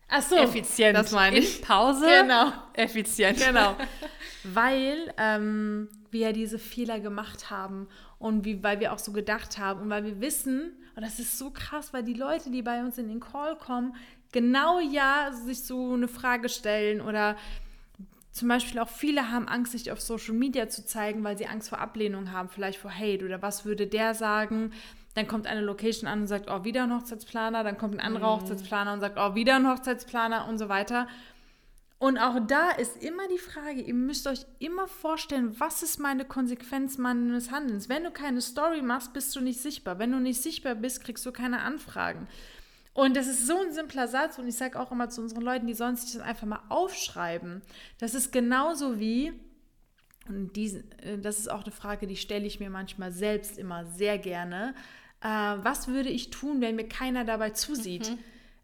Ach 0.08 0.24
so, 0.24 0.36
effizient. 0.36 0.98
Das 0.98 1.12
meine 1.12 1.38
ich. 1.38 1.60
In 1.60 1.64
Pause. 1.64 2.08
Genau. 2.08 2.52
Effizient. 2.74 3.38
Genau. 3.38 3.76
weil 4.44 5.14
ähm, 5.18 5.90
wir 6.10 6.22
ja 6.22 6.32
diese 6.32 6.58
Fehler 6.58 7.00
gemacht 7.00 7.52
haben 7.52 7.88
und 8.18 8.46
wie, 8.46 8.64
weil 8.64 8.80
wir 8.80 8.92
auch 8.92 8.98
so 8.98 9.12
gedacht 9.12 9.60
haben 9.60 9.82
und 9.82 9.90
weil 9.92 10.06
wir 10.06 10.20
wissen, 10.20 10.74
und 10.96 11.04
das 11.04 11.20
ist 11.20 11.38
so 11.38 11.52
krass, 11.52 11.94
weil 11.94 12.02
die 12.02 12.16
Leute, 12.16 12.50
die 12.50 12.64
bei 12.64 12.82
uns 12.82 12.98
in 12.98 13.10
den 13.10 13.20
Call 13.20 13.56
kommen, 13.58 13.96
genau 14.32 14.80
ja 14.80 15.32
sich 15.32 15.62
so 15.62 15.94
eine 15.94 16.08
Frage 16.08 16.50
stellen 16.50 17.00
oder 17.00 17.38
zum 18.34 18.48
Beispiel 18.48 18.80
auch 18.80 18.90
viele 18.90 19.30
haben 19.30 19.48
Angst, 19.48 19.74
sich 19.74 19.92
auf 19.92 20.02
Social 20.02 20.34
Media 20.34 20.68
zu 20.68 20.84
zeigen, 20.84 21.24
weil 21.24 21.38
sie 21.38 21.46
Angst 21.46 21.70
vor 21.70 21.78
Ablehnung 21.80 22.32
haben, 22.32 22.50
vielleicht 22.50 22.80
vor 22.80 22.92
Hate 22.92 23.24
oder 23.24 23.44
was 23.44 23.64
würde 23.64 23.86
der 23.86 24.16
sagen. 24.16 24.74
Dann 25.14 25.28
kommt 25.28 25.46
eine 25.46 25.62
Location 25.62 26.10
an 26.10 26.22
und 26.22 26.28
sagt, 26.28 26.50
oh, 26.50 26.64
wieder 26.64 26.84
ein 26.84 26.96
Hochzeitsplaner. 26.96 27.64
Dann 27.64 27.78
kommt 27.78 27.94
ein 27.94 28.00
anderer 28.00 28.36
Hochzeitsplaner 28.36 28.94
und 28.94 29.02
sagt, 29.02 29.20
oh, 29.20 29.36
wieder 29.36 29.56
ein 29.56 29.70
Hochzeitsplaner 29.70 30.48
und 30.48 30.58
so 30.58 30.68
weiter. 30.68 31.08
Und 32.00 32.18
auch 32.18 32.40
da 32.48 32.72
ist 32.72 33.02
immer 33.04 33.28
die 33.28 33.38
Frage, 33.38 33.82
ihr 33.82 33.94
müsst 33.94 34.26
euch 34.26 34.46
immer 34.58 34.88
vorstellen, 34.88 35.56
was 35.60 35.84
ist 35.84 36.00
meine 36.00 36.26
Konsequenz 36.26 36.98
meines 36.98 37.52
Handelns? 37.52 37.88
Wenn 37.88 38.04
du 38.04 38.10
keine 38.10 38.42
Story 38.42 38.82
machst, 38.82 39.14
bist 39.14 39.36
du 39.36 39.42
nicht 39.42 39.62
sichtbar. 39.62 40.00
Wenn 40.00 40.12
du 40.12 40.20
nicht 40.20 40.42
sichtbar 40.42 40.74
bist, 40.74 41.04
kriegst 41.04 41.24
du 41.26 41.32
keine 41.32 41.62
Anfragen. 41.62 42.28
Und 42.94 43.16
das 43.16 43.28
ist 43.28 43.48
so 43.48 43.60
ein 43.60 43.74
simpler 43.74 44.08
Satz 44.08 44.38
und 44.38 44.48
ich 44.48 44.56
sage 44.56 44.80
auch 44.80 44.92
immer 44.92 45.10
zu 45.10 45.22
unseren 45.22 45.42
Leuten, 45.42 45.66
die 45.66 45.74
sollen 45.74 45.96
sich 45.96 46.14
das 46.14 46.22
einfach 46.22 46.46
mal 46.46 46.62
aufschreiben. 46.70 47.62
Das 47.98 48.14
ist 48.14 48.32
genauso 48.32 49.00
wie, 49.00 49.34
und 50.28 50.56
diesen, 50.56 50.92
äh, 51.00 51.18
das 51.18 51.40
ist 51.40 51.50
auch 51.50 51.64
eine 51.64 51.72
Frage, 51.72 52.06
die 52.06 52.16
stelle 52.16 52.46
ich 52.46 52.60
mir 52.60 52.70
manchmal 52.70 53.12
selbst 53.12 53.58
immer 53.58 53.86
sehr 53.86 54.20
gerne. 54.20 54.76
Äh, 55.22 55.28
was 55.28 55.88
würde 55.88 56.10
ich 56.10 56.30
tun, 56.30 56.62
wenn 56.62 56.76
mir 56.76 56.88
keiner 56.88 57.26
dabei 57.26 57.50
zusieht? 57.50 58.16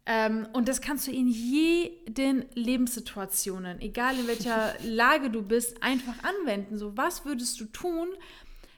Ähm, 0.06 0.46
und 0.52 0.68
das 0.68 0.80
kannst 0.80 1.08
du 1.08 1.10
in 1.10 1.28
jeden 1.28 2.44
Lebenssituationen, 2.54 3.80
egal 3.80 4.18
in 4.18 4.28
welcher 4.28 4.74
Lage 4.84 5.30
du 5.30 5.42
bist, 5.42 5.82
einfach 5.82 6.14
anwenden. 6.22 6.78
So, 6.78 6.96
was 6.96 7.24
würdest 7.24 7.60
du 7.60 7.64
tun, 7.66 8.08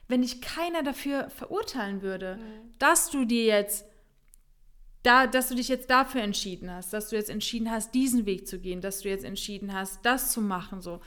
wenn 0.07 0.21
dich 0.21 0.41
keiner 0.41 0.83
dafür 0.83 1.29
verurteilen 1.29 2.01
würde, 2.01 2.39
dass 2.77 3.09
du 3.09 3.25
dir 3.25 3.45
jetzt 3.45 3.85
da, 5.03 5.27
dass 5.27 5.49
du 5.49 5.55
dich 5.55 5.67
jetzt 5.67 5.89
dafür 5.89 6.21
entschieden 6.21 6.71
hast, 6.71 6.93
dass 6.93 7.09
du 7.09 7.15
jetzt 7.15 7.29
entschieden 7.29 7.69
hast, 7.69 7.93
diesen 7.93 8.25
Weg 8.25 8.47
zu 8.47 8.59
gehen, 8.59 8.81
dass 8.81 9.01
du 9.01 9.09
jetzt 9.09 9.25
entschieden 9.25 9.73
hast, 9.73 10.05
das 10.05 10.31
zu 10.31 10.41
machen, 10.41 10.81
so. 10.81 11.01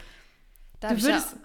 Da 0.81 0.91
Du 0.91 0.97
ich 0.97 1.03
ja 1.03 1.09
würdest- 1.09 1.37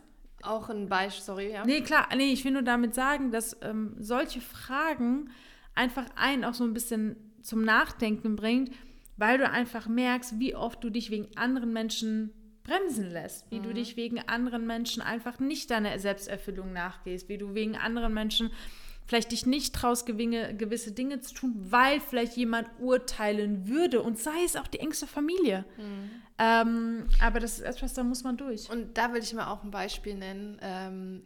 auch 0.44 0.70
ein 0.70 0.90
Beispiel, 0.90 1.24
sorry, 1.24 1.52
ja. 1.54 1.66
Nee, 1.66 1.82
klar, 1.82 2.08
nee, 2.16 2.32
ich 2.34 2.44
will 2.44 2.52
nur 2.52 2.64
damit 2.64 2.94
sagen, 2.96 3.32
dass 3.32 3.56
ähm, 3.62 3.96
solche 4.00 4.42
Fragen 4.42 5.30
einfach 5.76 6.06
einen 6.16 6.44
auch 6.44 6.54
so 6.56 6.64
ein 6.64 6.74
bisschen 6.74 7.16
zum 7.42 7.64
Nachdenken 7.64 8.36
bringt, 8.36 8.72
weil 9.18 9.38
du 9.38 9.48
einfach 9.50 9.88
merkst, 9.88 10.40
wie 10.40 10.56
oft 10.56 10.84
du 10.84 10.90
dich 10.90 11.12
wegen 11.12 11.28
anderen 11.38 11.72
Menschen 11.72 12.32
bremsen 12.64 13.10
lässt, 13.12 13.50
wie 13.52 13.60
du 13.60 13.74
dich 13.74 13.96
wegen 13.98 14.20
anderen 14.28 14.66
Menschen 14.68 15.02
einfach 15.02 15.40
nicht 15.40 15.70
deiner 15.72 15.98
Selbsterfüllung 16.00 16.74
nachgehst, 16.74 17.30
wie 17.30 17.38
du 17.38 17.54
wegen 17.56 17.76
anderen 17.76 18.14
Menschen 18.14 18.52
vielleicht 19.12 19.34
dich 19.34 19.46
nicht 19.46 19.76
traust, 19.76 20.08
gewinge- 20.08 20.54
gewisse 20.54 20.94
Dinge 20.94 21.20
zu 21.20 21.34
tun, 21.34 21.54
weil 21.70 22.00
vielleicht 22.00 22.38
jemand 22.38 22.70
urteilen 22.80 23.68
würde 23.68 24.02
und 24.02 24.18
sei 24.18 24.46
es 24.46 24.56
auch 24.56 24.68
die 24.68 24.80
engste 24.80 25.06
Familie. 25.06 25.66
Ähm, 26.38 27.10
aber 27.22 27.42
das 27.42 27.60
ist 27.60 27.66
etwas, 27.66 27.94
da 27.94 28.04
muss 28.06 28.24
man 28.24 28.38
durch. 28.38 28.70
Und 28.70 28.98
da 28.98 29.12
will 29.12 29.22
ich 29.22 29.34
mal 29.34 29.52
auch 29.52 29.66
ein 29.66 29.70
Beispiel 29.72 30.16
nennen 30.16 30.58
ähm, 30.62 31.24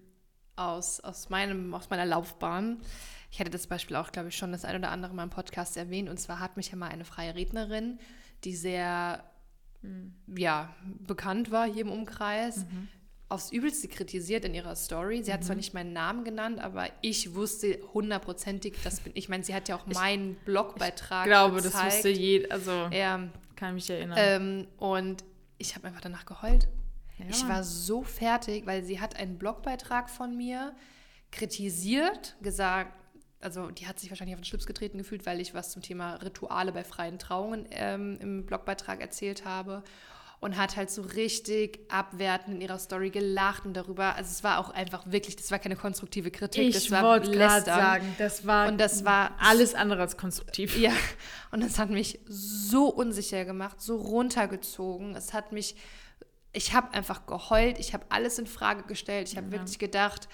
aus, 0.56 1.00
aus, 1.00 1.30
meinem, 1.30 1.76
aus 1.76 1.92
meiner 1.92 2.08
Laufbahn. 2.08 2.82
Ich 3.30 3.40
hatte 3.40 3.52
das 3.52 3.68
Beispiel 3.68 3.98
auch, 3.98 4.12
glaube 4.12 4.30
ich, 4.30 4.36
schon 4.36 4.52
das 4.52 4.66
ein 4.66 4.78
oder 4.78 4.90
andere 4.90 5.14
Mal 5.14 5.22
im 5.22 5.30
Podcast 5.30 5.78
erwähnt. 5.78 6.10
Und 6.10 6.20
zwar 6.20 6.40
hat 6.40 6.58
mich 6.58 6.72
ja 6.72 6.78
mal 6.78 6.90
eine 6.90 7.06
freie 7.06 7.36
Rednerin, 7.36 8.00
die 8.46 8.56
sehr 8.56 9.24
ja, 10.36 10.74
bekannt 11.02 11.52
war 11.52 11.68
hier 11.68 11.84
im 11.84 11.92
Umkreis, 11.92 12.66
aufs 13.28 13.52
Übelste 13.52 13.88
kritisiert 13.88 14.46
in 14.46 14.54
ihrer 14.54 14.76
Story. 14.76 15.24
Sie 15.24 15.34
hat 15.34 15.44
zwar 15.44 15.56
nicht 15.56 15.74
meinen 15.74 15.94
Namen 15.94 16.24
genannt, 16.24 16.60
aber 16.60 16.88
ich 17.02 17.34
wusste 17.34 17.80
hundertprozentig, 17.94 18.76
das 18.84 19.00
bin 19.00 19.14
ich. 19.16 19.30
meine, 19.30 19.44
sie 19.44 19.54
hat 19.56 19.68
ja 19.68 19.76
auch 19.76 19.88
meinen 19.88 20.36
Blogbeitrag 20.46 21.26
Ich 21.26 21.30
glaube, 21.32 21.56
das 21.58 21.66
gezeigt. 21.66 21.94
wusste 21.96 22.10
jeder, 22.10 22.52
also 22.54 22.72
Ja, 22.92 23.28
kann 23.56 23.74
mich 23.74 23.90
erinnern. 23.90 24.18
ähm, 24.20 24.68
und 24.78 25.24
ich 25.58 25.76
habe 25.76 25.88
einfach 25.88 26.02
danach 26.02 26.26
geheult. 26.26 26.68
Ja, 27.18 27.26
ich 27.30 27.48
war 27.48 27.64
so 27.64 28.04
fertig, 28.04 28.66
weil 28.68 28.84
sie 28.84 29.00
hat 29.00 29.16
einen 29.16 29.38
Blogbeitrag 29.38 30.10
von 30.10 30.36
mir 30.38 30.76
kritisiert, 31.32 32.36
gesagt, 32.42 32.92
also 33.42 33.70
die 33.70 33.88
hat 33.88 34.00
sich 34.00 34.10
wahrscheinlich 34.10 34.36
auf 34.36 34.42
den 34.42 34.46
Schlips 34.46 34.66
getreten 34.66 34.98
gefühlt, 34.98 35.26
weil 35.26 35.40
ich 35.40 35.54
was 35.54 35.72
zum 35.72 35.82
Thema 35.82 36.16
Rituale 36.16 36.72
bei 36.72 36.84
freien 36.84 37.20
Trauungen 37.20 37.66
ähm, 37.72 38.18
im 38.22 38.46
Blogbeitrag 38.46 39.02
erzählt 39.02 39.46
habe 39.46 39.84
und 40.42 40.58
hat 40.58 40.76
halt 40.76 40.92
so 40.92 41.02
richtig 41.02 41.80
abwertend 41.90 42.56
in 42.56 42.62
ihrer 42.62 42.78
Story 42.78 43.10
gelacht 43.10 43.66
und 43.66 43.74
darüber, 43.74 44.16
also 44.16 44.30
es 44.30 44.44
war 44.44 44.60
auch 44.60 44.70
einfach 44.70 45.04
wirklich, 45.12 45.36
das 45.36 45.50
war 45.50 45.60
keine 45.60 45.76
konstruktive 45.76 46.30
Kritik, 46.32 46.74
das 46.74 46.84
ich 46.84 46.92
war 46.92 47.04
wollte 47.04 47.32
gerade 47.32 47.56
Lästern. 47.56 47.80
sagen, 47.80 48.16
das 48.18 48.46
war, 48.46 48.68
Und 48.68 48.78
das 48.80 49.06
war 49.06 49.32
alles 49.40 49.74
andere 49.74 50.02
als 50.02 50.18
konstruktiv. 50.18 50.78
ja, 50.78 50.92
und 51.52 51.64
das 51.64 51.80
hat 51.80 51.90
mich 51.90 52.20
so 52.28 52.88
unsicher 52.90 53.46
gemacht, 53.46 53.82
so 53.82 53.96
runtergezogen. 53.96 55.16
Es 55.16 55.34
hat 55.34 55.52
mich, 55.52 55.76
ich 56.54 56.74
habe 56.74 56.94
einfach 56.94 57.26
geheult, 57.26 57.80
ich 57.80 57.94
habe 57.94 58.06
alles 58.10 58.38
in 58.38 58.46
Frage 58.48 58.84
gestellt. 58.84 59.30
Ich 59.30 59.38
habe 59.38 59.52
wirklich 59.52 59.80
gedacht, 59.80 60.28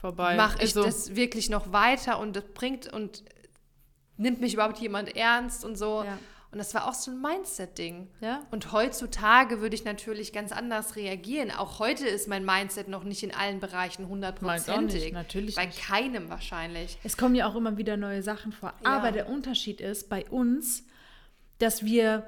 Vorbei. 0.00 0.36
mache 0.36 0.56
ich 0.58 0.76
Also, 0.76 0.84
das 0.84 1.16
wirklich 1.16 1.48
noch 1.48 1.72
weiter 1.72 2.18
und 2.18 2.36
das 2.36 2.44
bringt 2.54 2.92
und 2.92 3.24
nimmt 4.16 4.40
mich 4.40 4.54
überhaupt 4.54 4.78
jemand 4.78 5.16
ernst 5.16 5.64
und 5.64 5.76
so. 5.78 6.02
Ja. 6.04 6.18
Und 6.50 6.58
das 6.58 6.72
war 6.74 6.88
auch 6.88 6.94
so 6.94 7.10
ein 7.10 7.20
Mindset-Ding. 7.20 8.08
Ja. 8.20 8.42
Und 8.50 8.72
heutzutage 8.72 9.60
würde 9.60 9.74
ich 9.74 9.84
natürlich 9.84 10.32
ganz 10.32 10.50
anders 10.50 10.96
reagieren. 10.96 11.50
Auch 11.50 11.78
heute 11.78 12.08
ist 12.08 12.26
mein 12.26 12.44
Mindset 12.44 12.88
noch 12.88 13.04
nicht 13.04 13.22
in 13.22 13.34
allen 13.34 13.60
Bereichen 13.60 14.08
hundertprozentig. 14.08 15.12
natürlich 15.12 15.56
Bei 15.56 15.66
nicht. 15.66 15.82
keinem 15.82 16.30
wahrscheinlich. 16.30 16.98
Es 17.04 17.18
kommen 17.18 17.34
ja 17.34 17.46
auch 17.46 17.54
immer 17.54 17.76
wieder 17.76 17.98
neue 17.98 18.22
Sachen 18.22 18.52
vor. 18.52 18.72
Ja. 18.82 18.96
Aber 18.96 19.12
der 19.12 19.28
Unterschied 19.28 19.82
ist 19.82 20.08
bei 20.08 20.24
uns, 20.30 20.84
dass 21.58 21.84
wir 21.84 22.26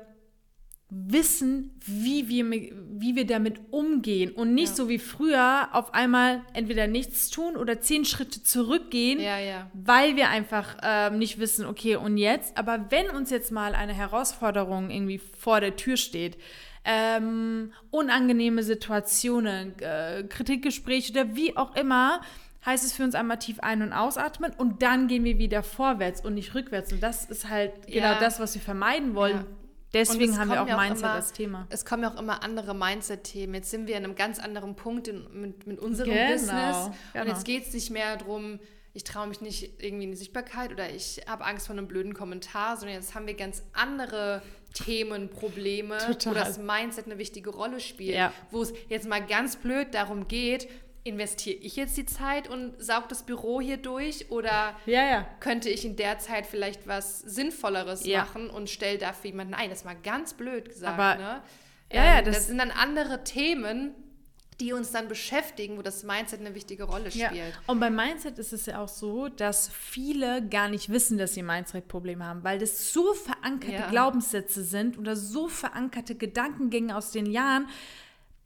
wissen, 0.91 1.71
wie 1.87 2.29
wir, 2.29 2.51
wie 2.51 3.15
wir 3.15 3.25
damit 3.27 3.61
umgehen 3.71 4.33
und 4.33 4.55
nicht 4.55 4.71
Ja. 4.71 4.75
so 4.75 4.89
wie 4.89 4.99
früher 4.99 5.69
auf 5.73 5.95
einmal 5.95 6.43
entweder 6.53 6.87
nichts 6.89 7.31
tun 7.31 7.57
oder 7.57 7.81
zehn 7.81 8.05
Schritte 8.05 8.43
zurückgehen, 8.43 9.21
Ja, 9.21 9.39
ja. 9.39 9.71
weil 9.73 10.17
wir 10.17 10.29
einfach 10.31 10.77
ähm, 10.83 11.19
nicht 11.19 11.39
wissen, 11.39 11.65
okay, 11.65 11.95
und 11.97 12.17
jetzt? 12.19 12.57
Aber 12.59 12.87
wenn 12.91 13.09
uns 13.11 13.31
jetzt 13.31 13.53
mal 13.53 13.75
eine 13.75 13.93
Herausforderung 13.93 14.91
irgendwie 14.91 15.19
vor 15.19 15.61
der 15.61 15.77
Tür 15.77 15.97
steht, 15.97 16.37
ähm, 16.85 17.73
unangenehme 17.91 18.63
Situationen, 18.63 19.79
äh, 19.81 20.25
Kritikgespräche 20.29 21.13
oder 21.13 21.37
wie 21.37 21.57
auch 21.57 21.77
immer, 21.77 22.21
heißt 22.67 22.85
es 22.85 22.93
für 22.93 23.05
uns 23.05 23.15
einmal 23.15 23.39
tief 23.39 23.61
ein- 23.61 23.83
und 23.83 23.93
ausatmen 23.93 24.53
und 24.59 24.83
dann 24.83 25.07
gehen 25.09 25.25
wir 25.25 25.39
wieder 25.39 25.63
vorwärts 25.63 26.23
und 26.25 26.35
nicht 26.35 26.55
rückwärts. 26.55 26.93
Und 26.93 27.03
das 27.03 27.25
ist 27.27 27.49
halt 27.49 27.73
Ja. 27.87 28.09
genau 28.13 28.21
das, 28.21 28.41
was 28.41 28.55
wir 28.55 28.61
vermeiden 28.63 29.15
wollen. 29.15 29.37
Ja. 29.37 29.45
Deswegen 29.93 30.25
Und 30.25 30.31
es 30.31 30.39
haben 30.39 30.51
wir 30.51 30.63
auch 30.63 30.69
ja 30.69 30.77
auch 30.77 30.81
Mindset 30.81 31.05
immer- 31.05 31.13
als 31.15 31.33
Thema. 31.33 31.67
Es 31.71 31.85
kommen 31.85 32.03
ja 32.05 32.15
auch 32.15 32.21
immer 32.21 32.43
andere 32.45 32.75
Mindset-Themen. 32.75 33.55
Jetzt 33.55 33.71
sind 33.71 33.89
wir 33.89 33.97
an 33.97 34.05
einem 34.05 34.15
ganz 34.15 34.39
anderen 34.39 34.77
Punkt 34.77 35.09
in, 35.09 35.27
mit, 35.41 35.67
mit 35.67 35.81
unserem 35.81 36.11
Genau, 36.13 36.33
Business. 36.33 36.77
Und 36.87 36.95
genau. 37.13 37.27
jetzt 37.27 37.45
geht 37.45 37.67
es 37.67 37.73
nicht 37.75 37.91
mehr 37.91 38.17
darum, 38.17 38.61
ich 38.93 39.05
traue 39.05 39.27
mich 39.29 39.41
nicht 39.41 39.83
irgendwie 39.83 40.05
in 40.05 40.11
die 40.13 40.17
Sichtbarkeit 40.17 40.73
oder 40.73 40.91
ich 40.91 41.21
habe 41.29 41.45
Angst 41.45 41.67
vor 41.67 41.77
einem 41.77 41.87
blöden 41.89 42.15
Kommentar, 42.15 42.77
sondern 42.77 42.97
jetzt 42.97 43.15
haben 43.15 43.27
wir 43.27 43.35
ganz 43.35 43.63
andere 43.73 44.43
Themen, 44.75 45.29
Probleme, 45.31 45.99
Total. 45.99 46.33
wo 46.33 46.39
das 46.39 46.59
Mindset 46.59 47.07
eine 47.07 47.19
wichtige 47.19 47.51
Rolle 47.51 47.81
spielt. 47.81 48.15
Ja. 48.17 48.33
Wo 48.51 48.63
es 48.63 48.73
jetzt 48.89 49.09
mal 49.09 49.25
ganz 49.25 49.57
blöd 49.57 49.89
darum 49.95 50.29
geht, 50.29 50.69
investiere 51.05 51.57
ich 51.57 51.77
jetzt 51.77 51.97
die 51.97 52.05
Zeit 52.07 52.49
und 52.49 52.75
saug 52.79 53.09
das 53.09 53.23
Büro 53.23 53.61
hier 53.61 53.79
durch 53.79 54.31
oder 54.31 54.77
Ja, 54.87 55.05
ja. 55.05 55.27
könnte 55.41 55.69
ich 55.71 55.85
in 55.85 55.97
der 55.97 56.19
Zeit 56.19 56.47
vielleicht 56.47 56.87
was 56.87 57.21
Sinnvolleres 57.21 58.05
Ja. 58.07 58.21
machen 58.25 58.51
und 58.51 58.69
stelle 58.69 58.99
dafür 58.99 59.31
jemanden 59.31 59.55
ein. 59.55 59.71
Das 59.71 59.79
ist 59.81 59.85
mal 59.85 59.97
ganz 60.03 60.35
blöd 60.35 60.69
gesagt. 60.69 60.99
Aber- 60.99 61.17
ne? 61.17 61.43
Ähm, 61.91 62.25
das- 62.25 62.37
das, 62.37 62.47
sind 62.49 62.59
dann 62.59 62.71
andere 62.71 63.25
Themen, 63.25 63.95
die 64.61 64.75
uns 64.75 64.91
dann 64.93 65.09
beschäftigen, 65.09 65.79
wo 65.79 65.83
das 65.83 66.03
Mindset 66.05 66.41
eine 66.41 66.55
wichtige 66.55 66.85
Rolle 66.85 67.11
spielt. 67.11 67.59
Und 67.67 67.81
beim 67.81 67.97
Mindset 67.97 68.39
ist 68.39 68.53
es 68.53 68.67
ja 68.67 68.83
auch 68.83 68.89
so, 68.89 69.29
dass 69.29 69.71
viele 69.71 70.47
gar 70.47 70.69
nicht 70.69 70.91
wissen, 70.91 71.17
dass 71.17 71.33
sie 71.33 71.43
Mindset-Probleme 71.43 72.23
haben, 72.27 72.45
weil 72.45 72.59
das 72.59 72.93
so 72.93 73.15
verankerte. 73.15 73.85
Glaubenssätze 73.91 74.63
sind 74.63 74.99
oder 74.99 75.17
so 75.17 75.49
verankerte 75.49 76.15
Gedankengänge 76.15 76.95
aus 76.95 77.11
den 77.11 77.25
Jahren, 77.25 77.69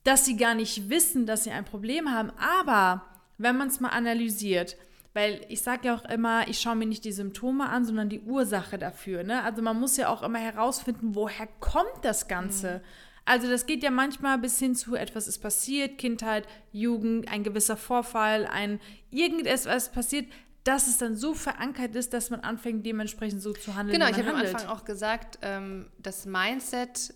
dass 0.04 0.24
sie 0.24 0.36
gar 0.36 0.54
nicht 0.54 0.88
wissen, 0.88 1.26
dass 1.26 1.44
sie 1.44 1.50
ein 1.50 1.64
Problem 1.64 2.10
haben. 2.10 2.30
Aber 2.38 3.04
wenn 3.38 3.56
man 3.56 3.68
es 3.68 3.80
mal 3.80 3.88
analysiert, 3.88 4.76
weil 5.14 5.44
ich 5.48 5.62
sage 5.62 5.88
ja 5.88 5.94
auch 5.94 6.04
immer, 6.04 6.48
ich 6.48 6.60
schaue 6.60 6.76
mir 6.76 6.86
nicht 6.86 7.04
die 7.04 7.12
Symptome 7.12 7.68
an, 7.68 7.84
sondern 7.84 8.08
die 8.08 8.20
Ursache 8.20 8.78
dafür. 8.78 9.22
Ne? 9.22 9.42
Also 9.42 9.62
man 9.62 9.78
muss 9.78 9.96
ja 9.96 10.08
auch 10.08 10.22
immer 10.22 10.40
herausfinden, 10.40 11.14
woher 11.14 11.48
kommt 11.60 12.02
das 12.02 12.28
Ganze. 12.28 12.82
Also 13.24 13.48
das 13.48 13.66
geht 13.66 13.82
ja 13.82 13.90
manchmal 13.90 14.38
bis 14.38 14.58
hin 14.58 14.74
zu 14.74 14.96
etwas 14.96 15.28
ist 15.28 15.38
passiert, 15.38 15.98
Kindheit, 15.98 16.46
Jugend, 16.72 17.30
ein 17.32 17.42
gewisser 17.42 17.76
Vorfall, 17.76 18.46
ein 18.46 18.80
irgendetwas 19.10 19.90
passiert, 19.92 20.26
dass 20.64 20.88
es 20.88 20.98
dann 20.98 21.14
so 21.14 21.34
verankert 21.34 21.94
ist, 21.94 22.12
dass 22.12 22.30
man 22.30 22.40
anfängt 22.40 22.84
dementsprechend 22.84 23.40
so 23.40 23.52
zu 23.52 23.74
handeln. 23.76 23.98
Genau, 23.98 24.10
ich 24.10 24.18
habe 24.18 24.30
am. 24.30 24.40
Anfang 24.40 24.66
auch 24.66 24.84
gesagt, 24.84 25.38
ähm, 25.42 25.90
das 25.98 26.26
Mindset 26.26 27.14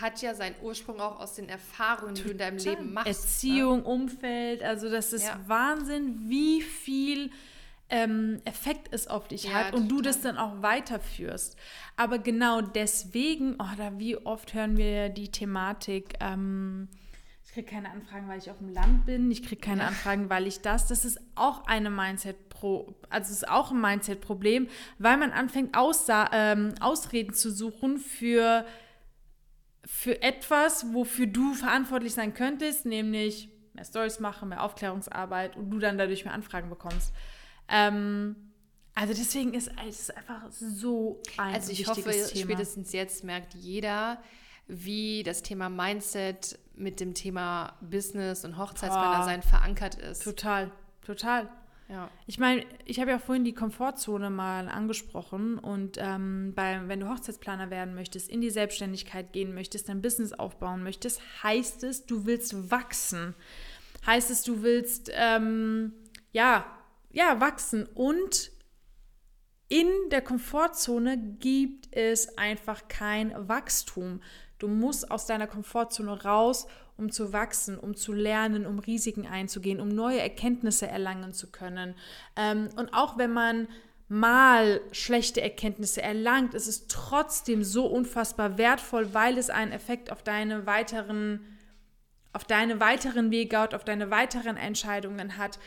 hat 0.00 0.22
ja 0.22 0.34
seinen 0.34 0.56
Ursprung 0.62 1.00
auch 1.00 1.20
aus 1.20 1.34
den 1.34 1.48
Erfahrungen, 1.48 2.14
die 2.14 2.22
du 2.22 2.30
in 2.30 2.38
deinem 2.38 2.58
Leben 2.58 2.92
machst. 2.92 3.06
ne? 3.06 3.10
Erziehung, 3.10 3.82
Umfeld, 3.84 4.62
also 4.62 4.90
das 4.90 5.12
ist 5.12 5.24
Ja. 5.26 5.40
Wahnsinn, 5.46 6.28
wie 6.28 6.62
viel 6.62 7.30
ähm, 7.90 8.40
Effekt 8.46 8.88
es 8.92 9.06
auf 9.06 9.28
dich 9.28 9.44
Ja, 9.44 9.52
hat 9.52 9.74
und 9.74 9.88
du 9.88 10.00
das 10.00 10.22
dann 10.22 10.38
auch 10.38 10.62
weiterführst. 10.62 11.56
Aber 11.96 12.18
genau 12.18 12.62
deswegen, 12.62 13.56
oh, 13.58 13.76
da 13.76 13.98
wie 13.98 14.16
oft 14.16 14.54
hören 14.54 14.76
wir 14.76 15.10
die 15.10 15.30
Thematik, 15.30 16.14
ähm, 16.20 16.88
ich 17.44 17.52
kriege 17.52 17.70
keine 17.70 17.90
Anfragen, 17.90 18.28
weil 18.28 18.38
ich 18.38 18.50
auf 18.50 18.58
dem 18.58 18.72
Land 18.72 19.04
bin, 19.04 19.30
ich 19.30 19.42
kriege 19.42 19.60
keine 19.60 19.84
Anfragen, 19.84 20.30
weil 20.30 20.46
ich 20.46 20.62
das, 20.62 20.86
das 20.86 21.04
ist 21.04 21.20
auch 21.34 21.66
eine 21.66 21.90
Mindset 21.90 22.36
also 23.10 23.30
es 23.30 23.30
ist 23.30 23.48
auch 23.48 23.72
ein 23.72 23.80
Mindset-Problem, 23.80 24.68
weil 24.98 25.16
man 25.16 25.32
anfängt 25.32 25.76
Aussa 25.76 26.30
ähm, 26.32 26.74
Ausreden 26.80 27.34
zu 27.34 27.50
suchen 27.50 27.98
für 27.98 28.64
für 29.84 30.22
etwas, 30.22 30.92
wofür 30.92 31.26
du 31.26 31.54
verantwortlich 31.54 32.14
sein 32.14 32.34
könntest, 32.34 32.86
nämlich 32.86 33.48
mehr 33.74 33.84
Stories 33.84 34.20
machen, 34.20 34.50
mehr 34.50 34.62
Aufklärungsarbeit 34.62 35.56
und 35.56 35.70
du 35.70 35.78
dann 35.78 35.98
dadurch 35.98 36.24
mehr 36.24 36.34
Anfragen 36.34 36.68
bekommst. 36.68 37.12
Ähm, 37.68 38.36
also 38.94 39.14
deswegen 39.14 39.54
ist 39.54 39.70
es 39.88 40.10
einfach 40.10 40.50
so 40.50 41.22
ein 41.38 41.54
Also 41.54 41.72
ich 41.72 41.86
hoffe, 41.86 42.02
Thema. 42.02 42.26
spätestens 42.28 42.92
jetzt 42.92 43.24
merkt 43.24 43.54
jeder, 43.54 44.22
wie 44.68 45.22
das 45.22 45.42
Thema 45.42 45.68
Mindset 45.68 46.58
mit 46.74 47.00
dem 47.00 47.14
Thema 47.14 47.76
Business 47.80 48.44
und 48.44 48.58
Hochzeitsplaner 48.58 49.18
Boah. 49.18 49.24
sein 49.24 49.42
verankert 49.42 49.94
ist. 49.94 50.22
Total, 50.22 50.70
total. 51.04 51.48
Ja. 51.92 52.10
Ich 52.26 52.38
meine, 52.38 52.64
ich 52.86 53.00
habe 53.00 53.10
ja 53.10 53.18
vorhin 53.18 53.44
die 53.44 53.52
Komfortzone 53.52 54.30
mal 54.30 54.66
angesprochen 54.70 55.58
und 55.58 55.98
ähm, 56.00 56.54
bei, 56.56 56.80
wenn 56.88 57.00
du 57.00 57.10
Hochzeitsplaner 57.10 57.68
werden 57.68 57.94
möchtest, 57.94 58.30
in 58.30 58.40
die 58.40 58.48
Selbstständigkeit 58.48 59.34
gehen 59.34 59.52
möchtest, 59.52 59.90
dein 59.90 60.00
Business 60.00 60.32
aufbauen 60.32 60.82
möchtest, 60.82 61.20
heißt 61.42 61.84
es, 61.84 62.06
du 62.06 62.24
willst 62.24 62.70
wachsen. 62.70 63.34
Heißt 64.06 64.30
es, 64.30 64.42
du 64.42 64.62
willst, 64.62 65.10
ähm, 65.12 65.92
ja, 66.32 66.64
ja, 67.10 67.42
wachsen 67.42 67.86
und 67.94 68.50
in 69.68 69.90
der 70.10 70.22
Komfortzone 70.22 71.18
gibt 71.18 71.94
es 71.94 72.38
einfach 72.38 72.88
kein 72.88 73.48
Wachstum. 73.48 74.22
Du 74.58 74.66
musst 74.66 75.10
aus 75.10 75.26
deiner 75.26 75.46
Komfortzone 75.46 76.22
raus, 76.22 76.66
um 76.96 77.10
zu 77.10 77.32
wachsen, 77.32 77.78
um 77.78 77.96
zu 77.96 78.12
lernen, 78.12 78.66
um 78.66 78.78
Risiken 78.78 79.26
einzugehen, 79.26 79.80
um 79.80 79.88
neue 79.88 80.20
Erkenntnisse 80.20 80.86
erlangen 80.86 81.32
zu 81.32 81.50
können. 81.50 81.94
Ähm, 82.36 82.68
und 82.76 82.92
auch 82.94 83.18
wenn 83.18 83.32
man 83.32 83.68
mal 84.08 84.82
schlechte 84.92 85.40
Erkenntnisse 85.40 86.02
erlangt, 86.02 86.52
ist 86.52 86.66
es 86.66 86.86
trotzdem 86.86 87.64
so 87.64 87.86
unfassbar 87.86 88.58
wertvoll, 88.58 89.14
weil 89.14 89.38
es 89.38 89.48
einen 89.48 89.72
Effekt 89.72 90.12
auf 90.12 90.22
deine 90.22 90.66
weiteren, 90.66 91.40
auf 92.34 92.44
deine 92.44 92.78
weiteren 92.78 93.30
Wege 93.30 93.58
hat, 93.58 93.74
auf 93.74 93.84
deine 93.84 94.10
weiteren 94.10 94.58
Entscheidungen 94.58 95.38
hat. 95.38 95.58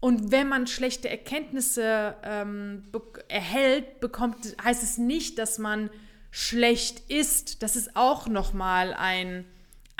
Und 0.00 0.32
wenn 0.32 0.48
man 0.48 0.66
schlechte 0.66 1.10
Erkenntnisse 1.10 2.16
ähm, 2.22 2.84
be 2.90 3.02
erhält, 3.28 4.00
bekommt, 4.00 4.56
heißt 4.64 4.82
es 4.82 4.96
nicht, 4.96 5.38
dass 5.38 5.58
man 5.58 5.90
schlecht 6.30 7.10
ist. 7.10 7.62
Das 7.62 7.76
ist 7.76 7.96
auch 7.96 8.28
nochmal 8.28 8.94
ein, 8.94 9.44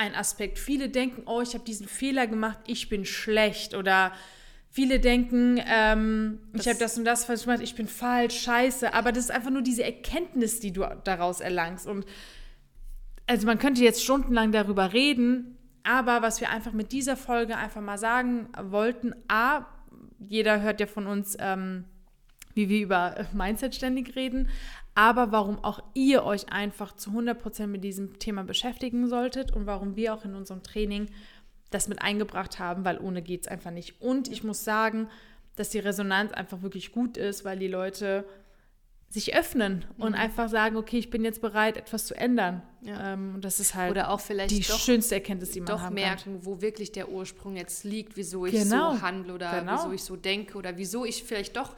ein 0.00 0.14
Aspekt. 0.14 0.58
Viele 0.58 0.88
denken, 0.88 1.24
oh, 1.26 1.42
ich 1.42 1.52
habe 1.52 1.62
diesen 1.62 1.86
Fehler 1.86 2.26
gemacht, 2.26 2.58
ich 2.66 2.88
bin 2.88 3.04
schlecht. 3.04 3.74
Oder 3.74 4.12
viele 4.70 4.98
denken, 4.98 5.60
ähm, 5.66 6.40
ich 6.54 6.66
habe 6.66 6.78
das 6.78 6.96
und 6.96 7.04
das 7.04 7.26
falsch 7.26 7.42
gemacht, 7.44 7.60
ich 7.62 7.74
bin 7.74 7.86
falsch, 7.86 8.40
scheiße. 8.40 8.94
Aber 8.94 9.12
das 9.12 9.24
ist 9.24 9.30
einfach 9.30 9.50
nur 9.50 9.60
diese 9.60 9.84
Erkenntnis, 9.84 10.58
die 10.58 10.72
du 10.72 10.86
daraus 11.04 11.40
erlangst. 11.40 11.86
Und 11.86 12.06
also 13.26 13.46
man 13.46 13.58
könnte 13.58 13.84
jetzt 13.84 14.02
stundenlang 14.02 14.52
darüber 14.52 14.94
reden, 14.94 15.58
aber 15.82 16.22
was 16.22 16.40
wir 16.40 16.48
einfach 16.48 16.72
mit 16.72 16.92
dieser 16.92 17.16
Folge 17.16 17.56
einfach 17.56 17.82
mal 17.82 17.98
sagen 17.98 18.48
wollten, 18.58 19.14
a, 19.28 19.66
jeder 20.18 20.62
hört 20.62 20.80
ja 20.80 20.86
von 20.86 21.06
uns, 21.06 21.36
ähm, 21.38 21.84
wie 22.68 22.68
wir 22.68 22.82
über 22.82 23.26
Mindset 23.32 23.74
ständig 23.74 24.16
reden, 24.16 24.48
aber 24.94 25.32
warum 25.32 25.62
auch 25.64 25.82
ihr 25.94 26.24
euch 26.24 26.52
einfach 26.52 26.94
zu 26.96 27.10
100% 27.10 27.66
mit 27.68 27.84
diesem 27.84 28.18
Thema 28.18 28.42
beschäftigen 28.44 29.08
solltet 29.08 29.52
und 29.52 29.66
warum 29.66 29.96
wir 29.96 30.14
auch 30.14 30.24
in 30.24 30.34
unserem 30.34 30.62
Training 30.62 31.08
das 31.70 31.86
mit 31.88 32.02
eingebracht 32.02 32.58
haben, 32.58 32.84
weil 32.84 32.98
ohne 32.98 33.22
geht 33.22 33.42
es 33.42 33.48
einfach 33.48 33.70
nicht. 33.70 34.00
Und 34.02 34.28
ich 34.28 34.42
muss 34.42 34.64
sagen, 34.64 35.08
dass 35.56 35.70
die 35.70 35.78
Resonanz 35.78 36.32
einfach 36.32 36.62
wirklich 36.62 36.90
gut 36.92 37.16
ist, 37.16 37.44
weil 37.44 37.58
die 37.58 37.68
Leute 37.68 38.24
sich 39.08 39.34
öffnen 39.34 39.84
und 39.98 40.14
einfach 40.14 40.48
sagen, 40.48 40.76
okay, 40.76 40.96
ich 40.98 41.10
bin 41.10 41.24
jetzt 41.24 41.40
bereit, 41.40 41.76
etwas 41.76 42.06
zu 42.06 42.14
ändern. 42.14 42.62
Ja. 42.82 43.14
Ähm, 43.14 43.34
und 43.34 43.44
das 43.44 43.58
ist 43.58 43.74
halt 43.74 43.90
Oder 43.90 44.10
auch 44.10 44.20
vielleicht 44.20 44.52
die 44.52 44.60
doch, 44.60 44.78
schönste 44.78 45.16
Erkenntnis, 45.16 45.50
die 45.50 45.60
man 45.60 45.66
doch 45.66 45.80
haben 45.80 45.94
merken, 45.94 46.38
wo 46.44 46.60
wirklich 46.60 46.92
der 46.92 47.08
Ursprung 47.10 47.56
jetzt 47.56 47.82
liegt, 47.82 48.16
wieso 48.16 48.46
ich 48.46 48.52
Genau. 48.52 48.94
so 48.94 49.02
handle 49.02 49.34
oder 49.34 49.58
Genau. 49.60 49.72
wieso 49.74 49.92
ich 49.92 50.04
so 50.04 50.14
denke 50.14 50.56
oder 50.56 50.76
wieso 50.78 51.04
ich 51.04 51.24
vielleicht 51.24 51.56
doch 51.56 51.74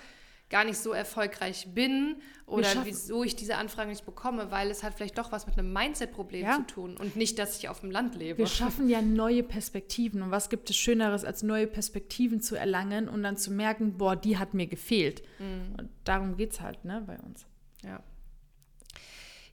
gar 0.53 0.62
nicht 0.65 0.79
so 0.79 0.93
erfolgreich 0.93 1.67
bin 1.75 2.17
oder 2.47 2.69
wieso 2.85 3.25
ich 3.25 3.35
diese 3.35 3.57
Anfragen 3.57 3.88
nicht 3.91 4.05
bekomme, 4.07 4.51
weil 4.53 4.71
es 4.71 4.83
hat 4.85 4.95
vielleicht 4.95 5.17
doch 5.19 5.33
was 5.33 5.47
mit 5.47 5.59
einem 5.59 5.73
Mindset-Problem 5.73 6.45
Ja. 6.45 6.57
zu 6.59 6.75
tun 6.75 6.97
und 6.99 7.17
nicht, 7.17 7.38
dass 7.38 7.59
ich 7.59 7.69
auf 7.69 7.81
dem 7.81 7.91
Land 7.91 8.15
lebe. 8.15 8.38
Wir 8.38 8.47
schaffen 8.47 8.88
ja 8.88 9.01
neue 9.03 9.43
Perspektiven. 9.43 10.23
Und 10.23 10.31
was 10.31 10.51
gibt 10.51 10.69
es 10.71 10.77
Schöneres, 10.77 11.25
als 11.25 11.43
neue 11.43 11.67
Perspektiven 11.67 12.41
zu 12.41 12.55
erlangen 12.55 13.09
und 13.09 13.23
dann 13.25 13.37
zu 13.37 13.51
merken, 13.51 13.97
boah, 13.97 14.15
die 14.15 14.37
hat 14.38 14.53
mir 14.55 14.67
gefehlt. 14.67 15.23
Mhm. 15.38 15.75
Und 15.79 15.88
darum 16.05 16.37
geht 16.37 16.53
es 16.53 16.61
halt 16.61 16.85
ne, 16.85 17.03
bei 17.07 17.19
uns. 17.19 17.47
Ja. 17.83 18.03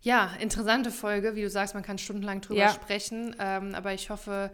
Ja, 0.01 0.31
interessante 0.39 0.91
Folge. 0.91 1.35
Wie 1.35 1.41
du 1.41 1.49
sagst, 1.49 1.73
man 1.73 1.83
kann 1.83 1.97
stundenlang 1.97 2.41
drüber 2.41 2.59
Ja. 2.62 2.69
sprechen. 2.73 3.35
Ähm, 3.39 3.73
aber 3.75 3.93
ich 3.93 4.09
hoffe, 4.09 4.51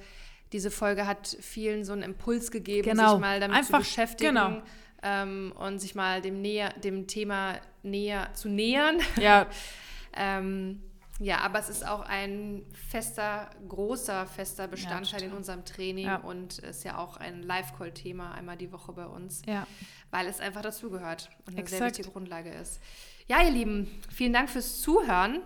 diese 0.54 0.72
Folge 0.72 1.06
hat 1.08 1.36
vielen 1.40 1.84
so 1.86 1.94
einen 1.94 2.02
Impuls 2.04 2.52
gegeben, 2.52 2.90
Genau. 2.90 3.12
sich 3.14 3.20
mal 3.20 3.40
damit 3.40 3.58
Einfach- 3.58 3.80
zu 3.80 3.86
beschäftigen 3.86 4.36
genau. 4.36 4.62
Ähm, 5.06 5.54
und 5.56 5.80
sich 5.80 5.94
mal 5.94 6.22
dem, 6.22 6.42
näher, 6.42 6.74
dem 6.74 7.06
Thema 7.08 7.60
näher 7.84 8.34
zu 8.34 8.50
nähern. 8.50 9.00
Ja, 9.22 9.48
ähm, 10.18 10.82
ja, 11.20 11.38
aber 11.40 11.60
es 11.60 11.70
ist 11.70 11.88
auch 11.88 12.02
ein 12.02 12.66
fester, 12.74 13.50
großer, 13.70 14.26
fester 14.26 14.68
Bestandteil 14.68 15.22
total. 15.22 15.30
in 15.30 15.34
unserem 15.38 15.64
Training 15.64 16.08
Ja. 16.08 16.18
und 16.18 16.60
ist 16.60 16.84
ja 16.84 16.98
auch 16.98 17.16
ein 17.16 17.42
Live-Call-Thema 17.42 18.34
einmal 18.34 18.58
die 18.58 18.72
Woche 18.74 18.92
bei 18.92 19.06
uns 19.06 19.42
ja. 19.48 19.66
weil 20.12 20.28
es 20.28 20.42
einfach 20.42 20.62
dazugehört 20.62 21.30
und 21.46 21.58
eine 21.58 21.68
sehr 21.68 21.78
Exakt. 21.78 21.98
wichtige 22.00 22.10
Grundlage 22.12 22.50
ist. 22.50 22.82
Ja, 23.28 23.42
ihr 23.44 23.52
Lieben, 23.52 23.88
vielen 24.10 24.34
Dank 24.34 24.50
fürs 24.50 24.82
Zuhören. 24.82 25.40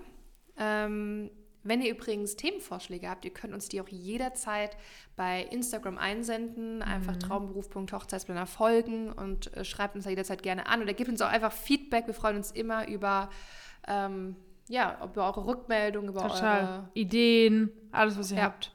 Ähm, 0.57 1.29
wenn 1.63 1.81
ihr 1.81 1.91
übrigens 1.91 2.35
Themenvorschläge 2.35 3.09
habt, 3.09 3.25
ihr 3.25 3.31
könnt 3.33 3.53
uns 3.53 3.67
die 3.69 3.81
auch 3.81 3.87
jederzeit 3.89 4.77
bei 5.15 5.43
Instagram 5.43 5.97
einsenden. 5.97 6.81
Einfach 6.81 7.15
Mhm. 7.15 7.19
traumberuf.hochzeitsplaner 7.19 8.45
folgen 8.45 9.11
und 9.11 9.55
äh, 9.57 9.65
schreibt 9.65 9.95
uns 9.95 10.05
da 10.05 10.09
jederzeit 10.09 10.41
gerne 10.43 10.67
an. 10.67 10.81
Oder 10.81 10.93
gebt 10.93 11.09
uns 11.09 11.21
auch 11.21 11.27
einfach 11.29 11.51
Feedback. 11.51 12.07
Wir 12.07 12.13
freuen 12.13 12.37
uns 12.37 12.51
immer 12.51 12.87
über, 12.87 13.29
ähm, 13.87 14.35
ja, 14.69 15.03
über 15.03 15.25
eure 15.27 15.45
Rückmeldung, 15.45 16.07
über 16.07 16.21
Total. 16.27 16.61
eure. 16.63 16.89
Ideen, 16.93 17.71
alles, 17.91 18.17
was 18.17 18.31
ihr 18.31 18.37
Ja. 18.37 18.43
habt. 18.43 18.71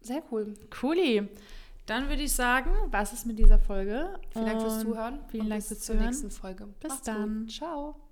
Sehr 0.00 0.22
cool. 0.30 0.52
Cooli. 0.80 1.28
Dann 1.86 2.08
würde 2.08 2.22
ich 2.22 2.32
sagen, 2.32 2.70
was 2.90 3.12
ist 3.12 3.26
mit 3.26 3.38
dieser 3.38 3.58
Folge? 3.58 4.18
Vielen 4.32 4.46
Dank 4.46 4.60
fürs 4.60 4.80
Zuhören. 4.80 5.18
Vielen 5.28 5.48
Dank 5.48 5.60
bis 5.60 5.68
fürs 5.68 5.80
zur 5.80 5.94
Zuhören. 5.94 6.06
nächsten 6.10 6.30
Folge. 6.30 6.66
Bis 6.80 6.88
Macht's 6.90 7.04
dann. 7.06 7.40
Gut. 7.40 7.52
Ciao. 7.52 8.03